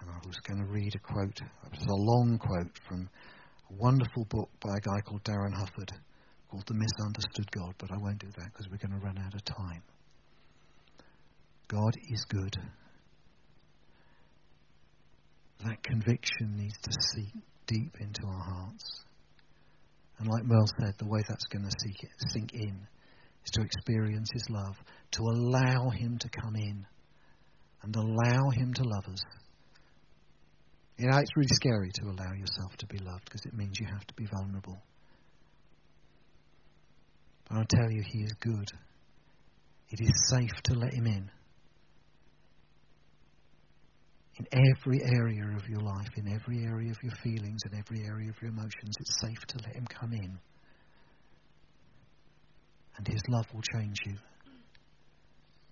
And 0.00 0.10
I 0.10 0.26
was 0.26 0.40
going 0.40 0.58
to 0.58 0.72
read 0.72 0.96
a 0.96 0.98
quote, 0.98 1.40
it 1.40 1.70
was 1.70 1.86
a 1.86 1.94
long 1.94 2.38
quote 2.38 2.80
from 2.88 3.08
a 3.70 3.74
wonderful 3.74 4.24
book 4.24 4.50
by 4.60 4.76
a 4.76 4.80
guy 4.80 5.00
called 5.02 5.22
Darin 5.22 5.52
Hufford 5.52 5.92
called 6.54 6.66
The 6.68 6.74
Misunderstood 6.74 7.50
God, 7.50 7.74
but 7.78 7.90
I 7.90 7.98
won't 7.98 8.20
do 8.20 8.28
that 8.36 8.52
because 8.52 8.68
we're 8.70 8.78
going 8.78 8.98
to 8.98 9.04
run 9.04 9.18
out 9.18 9.34
of 9.34 9.44
time. 9.44 9.82
God 11.66 11.96
is 12.08 12.24
good. 12.28 12.56
That 15.64 15.82
conviction 15.82 16.56
needs 16.56 16.76
to 16.82 16.92
seep 17.12 17.42
deep 17.66 17.96
into 17.98 18.20
our 18.24 18.44
hearts. 18.54 19.04
And 20.18 20.28
like 20.28 20.44
Mel 20.44 20.66
said, 20.78 20.94
the 20.98 21.08
way 21.08 21.22
that's 21.28 21.46
going 21.46 21.64
to 21.64 21.76
sink 22.30 22.52
in 22.52 22.86
is 23.44 23.50
to 23.52 23.62
experience 23.62 24.28
His 24.32 24.48
love, 24.48 24.76
to 25.12 25.22
allow 25.22 25.90
Him 25.90 26.18
to 26.18 26.28
come 26.28 26.54
in 26.54 26.86
and 27.82 27.96
allow 27.96 28.50
Him 28.50 28.72
to 28.74 28.82
love 28.84 29.12
us. 29.12 29.22
You 30.98 31.08
know, 31.08 31.18
it's 31.18 31.36
really 31.36 31.48
scary 31.48 31.90
to 31.94 32.04
allow 32.04 32.32
yourself 32.32 32.76
to 32.78 32.86
be 32.86 32.98
loved 32.98 33.24
because 33.24 33.44
it 33.44 33.54
means 33.54 33.72
you 33.80 33.86
have 33.86 34.06
to 34.06 34.14
be 34.14 34.26
vulnerable. 34.26 34.78
But 37.48 37.58
I 37.58 37.64
tell 37.68 37.90
you, 37.90 38.02
He 38.06 38.20
is 38.20 38.32
good. 38.40 38.68
It 39.90 40.00
is 40.00 40.12
safe 40.30 40.62
to 40.64 40.74
let 40.74 40.94
Him 40.94 41.06
in 41.06 41.30
in 44.36 44.46
every 44.52 45.00
area 45.04 45.44
of 45.56 45.68
your 45.68 45.80
life, 45.80 46.08
in 46.16 46.26
every 46.28 46.64
area 46.64 46.90
of 46.90 46.96
your 47.02 47.14
feelings, 47.22 47.60
in 47.70 47.78
every 47.78 48.04
area 48.04 48.30
of 48.30 48.36
your 48.42 48.50
emotions. 48.50 48.96
It's 48.98 49.20
safe 49.20 49.46
to 49.48 49.58
let 49.64 49.76
Him 49.76 49.86
come 49.86 50.12
in. 50.12 50.38
And 52.96 53.06
His 53.06 53.22
love 53.28 53.46
will 53.52 53.62
change 53.62 53.96
you. 54.06 54.16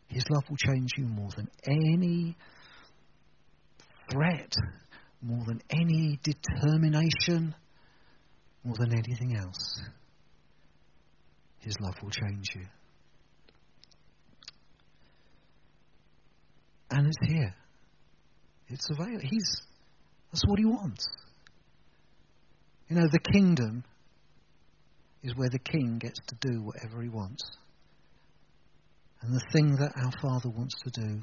His 0.08 0.24
love 0.30 0.44
will 0.48 0.56
change 0.56 0.90
you 0.96 1.06
more 1.06 1.30
than 1.36 1.48
any 1.66 2.36
threat, 4.10 4.52
more 5.22 5.44
than 5.46 5.60
any 5.70 6.20
determination, 6.22 7.54
more 8.62 8.76
than 8.78 8.92
anything 8.92 9.36
else. 9.36 9.80
His 11.62 11.76
love 11.80 11.94
will 12.02 12.10
change 12.10 12.46
you. 12.54 12.66
And 16.90 17.06
it's 17.06 17.32
here. 17.32 17.54
It's 18.68 18.88
available. 18.90 19.20
He's 19.22 19.62
that's 20.32 20.44
what 20.46 20.58
he 20.58 20.64
wants. 20.64 21.06
You 22.88 22.96
know, 22.96 23.08
the 23.10 23.32
kingdom 23.32 23.84
is 25.22 25.34
where 25.36 25.50
the 25.50 25.58
king 25.58 25.98
gets 25.98 26.18
to 26.28 26.36
do 26.40 26.62
whatever 26.62 27.02
he 27.02 27.08
wants. 27.08 27.42
And 29.20 29.34
the 29.34 29.44
thing 29.52 29.76
that 29.76 29.92
our 30.02 30.12
Father 30.20 30.50
wants 30.50 30.74
to 30.84 30.90
do 30.90 31.22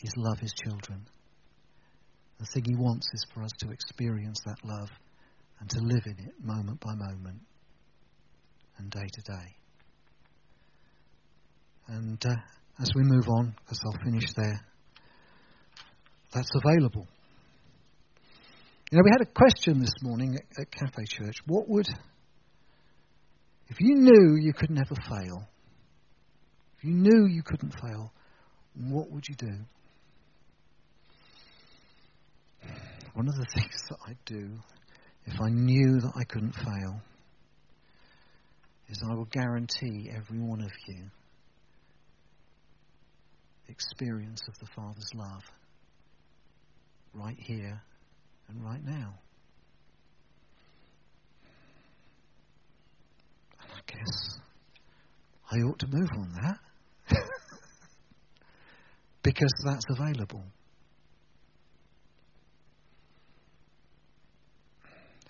is 0.00 0.12
love 0.16 0.38
his 0.38 0.52
children. 0.64 1.06
The 2.38 2.46
thing 2.52 2.64
he 2.66 2.76
wants 2.76 3.08
is 3.12 3.26
for 3.34 3.42
us 3.42 3.50
to 3.60 3.70
experience 3.70 4.38
that 4.44 4.64
love 4.64 4.90
and 5.60 5.70
to 5.70 5.80
live 5.80 6.02
in 6.04 6.24
it 6.24 6.34
moment 6.42 6.80
by 6.80 6.94
moment 6.94 7.40
and 8.78 8.90
day 8.90 9.06
to 9.12 9.20
day. 9.22 9.56
And 11.88 12.24
uh, 12.24 12.34
as 12.80 12.90
we 12.94 13.02
move 13.04 13.28
on, 13.28 13.54
because 13.64 13.80
I'll 13.84 14.04
finish 14.04 14.26
there 14.36 14.60
that's 16.32 16.50
available. 16.54 17.06
You 18.90 18.98
know, 18.98 19.02
we 19.04 19.10
had 19.10 19.22
a 19.22 19.32
question 19.32 19.80
this 19.80 19.94
morning 20.02 20.36
at, 20.36 20.62
at 20.62 20.70
Cafe 20.70 21.04
Church. 21.08 21.36
What 21.46 21.68
would, 21.68 21.86
if 23.68 23.80
you 23.80 23.94
knew 23.94 24.36
you 24.38 24.52
could 24.52 24.70
never 24.70 24.94
fail, 25.08 25.48
if 26.78 26.84
you 26.84 26.92
knew 26.92 27.26
you 27.26 27.42
couldn't 27.42 27.74
fail, 27.80 28.12
what 28.74 29.10
would 29.10 29.24
you 29.28 29.34
do? 29.34 29.54
One 33.14 33.28
of 33.28 33.34
the 33.34 33.46
things 33.54 33.82
that 33.88 33.98
I'd 34.06 34.24
do 34.26 34.50
if 35.24 35.40
I 35.40 35.48
knew 35.48 36.00
that 36.00 36.12
I 36.14 36.24
couldn't 36.24 36.54
fail 36.54 37.00
is 38.88 39.02
I 39.10 39.14
will 39.14 39.26
guarantee 39.26 40.10
every 40.14 40.38
one 40.38 40.60
of 40.60 40.70
you 40.86 41.04
experience 43.68 44.42
of 44.48 44.58
the 44.60 44.66
Father's 44.74 45.10
love 45.14 45.42
right 47.14 47.36
here 47.38 47.82
and 48.48 48.64
right 48.64 48.84
now. 48.84 49.14
And 53.60 53.72
I 53.72 53.80
guess 53.86 54.38
I 55.50 55.56
ought 55.56 55.78
to 55.80 55.86
move 55.90 56.08
on 56.18 56.32
that 56.42 56.58
because 59.22 59.52
that's 59.64 59.84
available. 59.90 60.44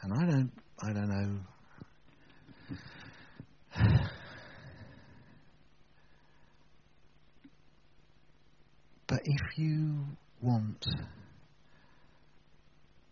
And 0.03 0.13
I 0.13 0.27
don't, 0.31 0.53
I 0.83 0.93
don't 0.93 1.09
know. 1.09 1.41
If 9.27 9.59
you 9.59 10.05
want 10.41 10.87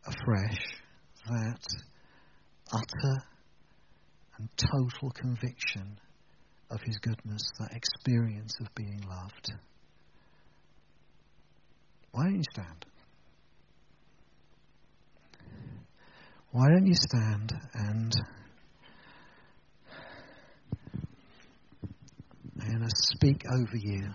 afresh 0.06 0.64
that 1.28 1.60
utter 2.72 3.16
and 4.38 4.48
total 4.56 5.10
conviction 5.10 5.98
of 6.70 6.80
His 6.82 6.96
goodness, 6.98 7.42
that 7.58 7.72
experience 7.72 8.54
of 8.60 8.72
being 8.76 9.02
loved. 9.08 9.52
Why 12.12 12.24
don't 12.24 12.36
you 12.36 12.44
stand? 12.52 12.86
Why 16.52 16.68
don't 16.68 16.86
you 16.86 16.94
stand 16.94 17.52
and 17.74 18.12
I'm 22.60 22.68
going 22.68 22.88
to 22.88 22.96
speak 22.96 23.42
over 23.52 23.74
you 23.74 24.14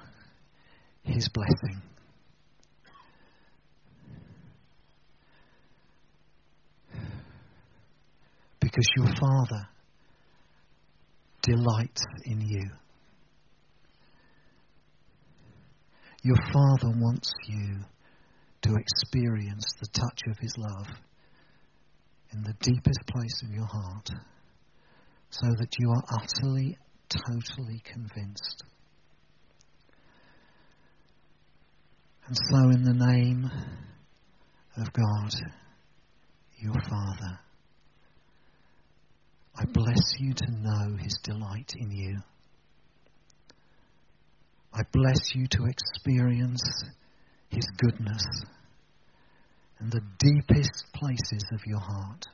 His 1.09 1.27
blessing. 1.29 1.81
Because 8.59 8.85
your 8.97 9.07
Father 9.15 9.67
delights 11.41 12.03
in 12.25 12.41
you. 12.41 12.69
Your 16.23 16.35
Father 16.53 16.93
wants 16.97 17.31
you 17.47 17.79
to 18.61 18.75
experience 18.75 19.65
the 19.79 19.87
touch 19.87 20.21
of 20.29 20.37
His 20.39 20.53
love 20.57 20.87
in 22.33 22.43
the 22.43 22.53
deepest 22.61 22.99
place 23.07 23.41
of 23.43 23.51
your 23.51 23.65
heart 23.65 24.09
so 25.31 25.47
that 25.57 25.75
you 25.79 25.89
are 25.89 26.03
utterly, 26.11 26.77
totally 27.09 27.81
convinced. 27.83 28.63
And 32.29 32.37
so, 32.51 32.57
in 32.69 32.83
the 32.83 32.93
name 32.93 33.49
of 34.77 34.93
God, 34.93 35.31
your 36.59 36.79
Father, 36.87 37.39
I 39.55 39.65
bless 39.65 40.13
you 40.19 40.33
to 40.35 40.51
know 40.51 40.95
His 41.01 41.17
delight 41.23 41.73
in 41.75 41.89
you. 41.89 42.19
I 44.71 44.81
bless 44.91 45.33
you 45.33 45.47
to 45.47 45.65
experience 45.65 46.61
His 47.49 47.65
goodness 47.77 48.23
in 49.81 49.89
the 49.89 50.01
deepest 50.19 50.85
places 50.93 51.43
of 51.51 51.61
your 51.65 51.79
heart. 51.79 52.27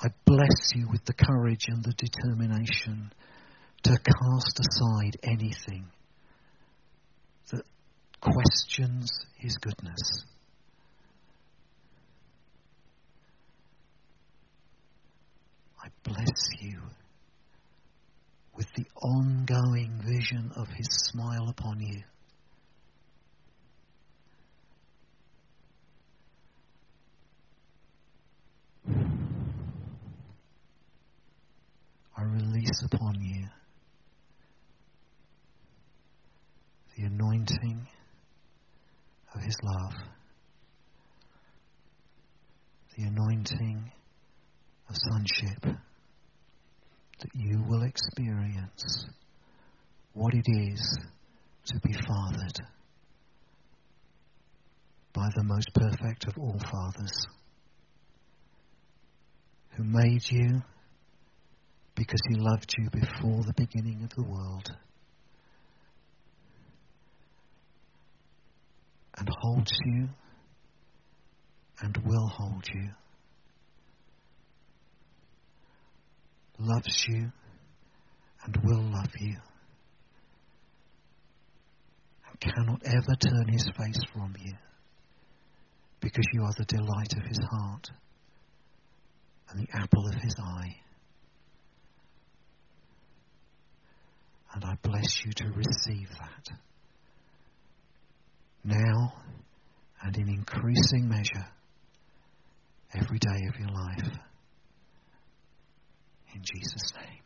I 0.00 0.08
bless 0.24 0.74
you 0.74 0.88
with 0.90 1.04
the 1.04 1.14
courage 1.14 1.66
and 1.68 1.84
the 1.84 1.94
determination 1.96 3.12
to 3.84 3.90
cast 3.90 4.58
aside 4.58 5.16
anything 5.22 5.86
questions 8.24 9.10
His 9.36 9.56
goodness. 9.58 10.24
I 15.82 15.88
bless 16.02 16.62
you 16.62 16.78
with 18.56 18.66
the 18.74 18.86
ongoing 19.02 20.00
vision 20.02 20.52
of 20.56 20.68
His 20.68 20.88
smile 20.90 21.48
upon 21.50 21.80
you. 21.80 22.02
I 32.16 32.22
release 32.22 32.82
upon 32.84 33.20
you 33.20 33.44
the 36.96 37.04
anointing 37.04 37.86
of 39.34 39.42
His 39.42 39.56
love, 39.62 39.92
the 42.96 43.04
anointing 43.04 43.90
of 44.88 44.96
sonship, 44.96 45.62
that 45.62 47.30
you 47.34 47.64
will 47.68 47.82
experience 47.82 49.06
what 50.12 50.34
it 50.34 50.46
is 50.46 50.98
to 51.66 51.80
be 51.80 51.92
fathered 51.92 52.60
by 55.12 55.28
the 55.36 55.44
most 55.44 55.72
perfect 55.74 56.26
of 56.26 56.38
all 56.38 56.58
fathers, 56.70 57.26
who 59.76 59.84
made 59.84 60.22
you 60.30 60.62
because 61.94 62.20
he 62.28 62.36
loved 62.36 62.72
you 62.76 62.90
before 62.90 63.42
the 63.44 63.54
beginning 63.56 64.02
of 64.02 64.10
the 64.10 64.28
world 64.28 64.70
and 69.18 69.28
holds 69.40 69.72
you 69.84 70.08
and 71.80 71.96
will 72.04 72.28
hold 72.28 72.64
you, 72.72 72.88
loves 76.58 77.04
you 77.08 77.30
and 78.44 78.56
will 78.64 78.82
love 78.82 79.12
you, 79.20 79.36
and 82.28 82.40
cannot 82.40 82.82
ever 82.84 83.14
turn 83.20 83.48
his 83.48 83.68
face 83.76 84.00
from 84.12 84.34
you 84.40 84.54
because 86.00 86.26
you 86.32 86.42
are 86.42 86.52
the 86.58 86.64
delight 86.66 87.12
of 87.16 87.26
his 87.26 87.40
heart 87.50 87.90
and 89.48 89.60
the 89.60 89.68
apple 89.76 90.06
of 90.06 90.14
his 90.14 90.34
eye. 90.38 90.76
And 94.54 94.64
I 94.64 94.76
bless 94.82 95.24
you 95.24 95.32
to 95.32 95.46
receive 95.48 96.08
that 96.10 96.56
now 98.64 99.12
and 100.02 100.16
in 100.16 100.28
increasing 100.28 101.08
measure 101.08 101.46
every 102.94 103.18
day 103.18 103.40
of 103.48 103.58
your 103.58 103.70
life. 103.70 104.18
In 106.34 106.42
Jesus' 106.42 106.92
name. 106.96 107.24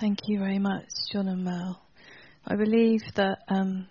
Thank 0.00 0.28
you 0.28 0.38
very 0.38 0.58
much, 0.58 0.86
John 1.12 1.28
and 1.28 1.44
Mel. 1.44 1.82
I 2.46 2.56
believe 2.56 3.02
that 3.16 3.40
um, 3.48 3.86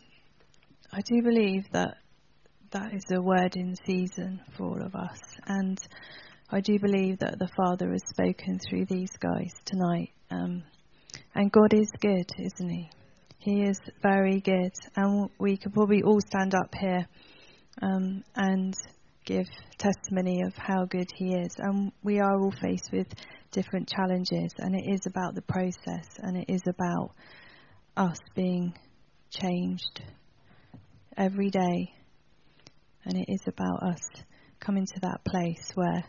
I 0.91 1.01
do 1.01 1.21
believe 1.21 1.65
that 1.71 1.97
that 2.71 2.95
is 2.95 3.03
a 3.11 3.21
word 3.21 3.55
in 3.55 3.75
season 3.85 4.41
for 4.57 4.63
all 4.63 4.81
of 4.81 4.95
us, 4.95 5.19
and 5.45 5.79
I 6.51 6.61
do 6.61 6.79
believe 6.79 7.19
that 7.19 7.37
the 7.37 7.47
Father 7.55 7.91
has 7.91 8.01
spoken 8.09 8.57
through 8.57 8.85
these 8.85 9.11
guys 9.19 9.51
tonight. 9.65 10.09
Um, 10.31 10.63
and 11.35 11.51
God 11.51 11.75
is 11.75 11.91
good, 12.01 12.25
isn't 12.39 12.69
He? 12.69 12.89
He 13.37 13.61
is 13.61 13.79
very 14.01 14.41
good, 14.41 14.71
and 14.95 15.29
we 15.39 15.57
could 15.57 15.73
probably 15.73 16.01
all 16.01 16.19
stand 16.19 16.55
up 16.55 16.73
here 16.73 17.07
um, 17.83 18.23
and 18.35 18.73
give 19.25 19.45
testimony 19.77 20.41
of 20.41 20.55
how 20.55 20.85
good 20.85 21.07
He 21.15 21.35
is. 21.35 21.53
And 21.59 21.91
we 22.01 22.19
are 22.19 22.41
all 22.41 22.53
faced 22.59 22.89
with 22.91 23.07
different 23.51 23.87
challenges, 23.87 24.51
and 24.57 24.75
it 24.75 24.91
is 24.91 25.01
about 25.05 25.35
the 25.35 25.43
process, 25.43 26.07
and 26.17 26.35
it 26.35 26.45
is 26.49 26.63
about 26.67 27.11
us 27.95 28.17
being 28.33 28.73
changed 29.29 30.01
every 31.15 31.51
day, 31.51 31.93
and 33.05 33.19
it 33.19 33.25
is 33.27 33.43
about 33.45 33.83
us 33.83 34.01
coming 34.59 34.87
to 34.87 34.99
that 35.01 35.23
place 35.23 35.71
where 35.75 36.03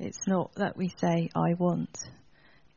it's 0.00 0.26
not 0.26 0.54
that 0.56 0.76
we 0.78 0.88
say, 0.98 1.28
I 1.36 1.54
want, 1.58 1.96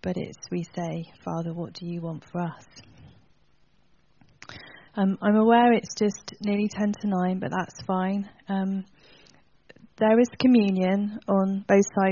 but 0.02 0.18
it's 0.18 0.52
we 0.52 0.66
say, 0.76 1.06
Father, 1.24 1.54
what 1.54 1.72
do 1.74 1.86
you 1.86 2.02
want 2.02 2.26
for 2.26 2.42
us? 2.42 2.66
Um, 4.96 5.18
I'm 5.22 5.38
aware 5.38 5.72
it's 5.72 5.96
just 5.96 6.34
nearly 6.42 6.68
10 6.68 6.92
to 7.02 7.08
9, 7.08 7.40
but 7.40 7.50
that's 7.50 7.82
fine. 7.88 8.30
Um, 8.50 8.84
there 9.98 10.20
is 10.20 10.28
communion 10.38 11.20
on 11.30 11.64
both 11.66 11.86
sides 11.98 12.12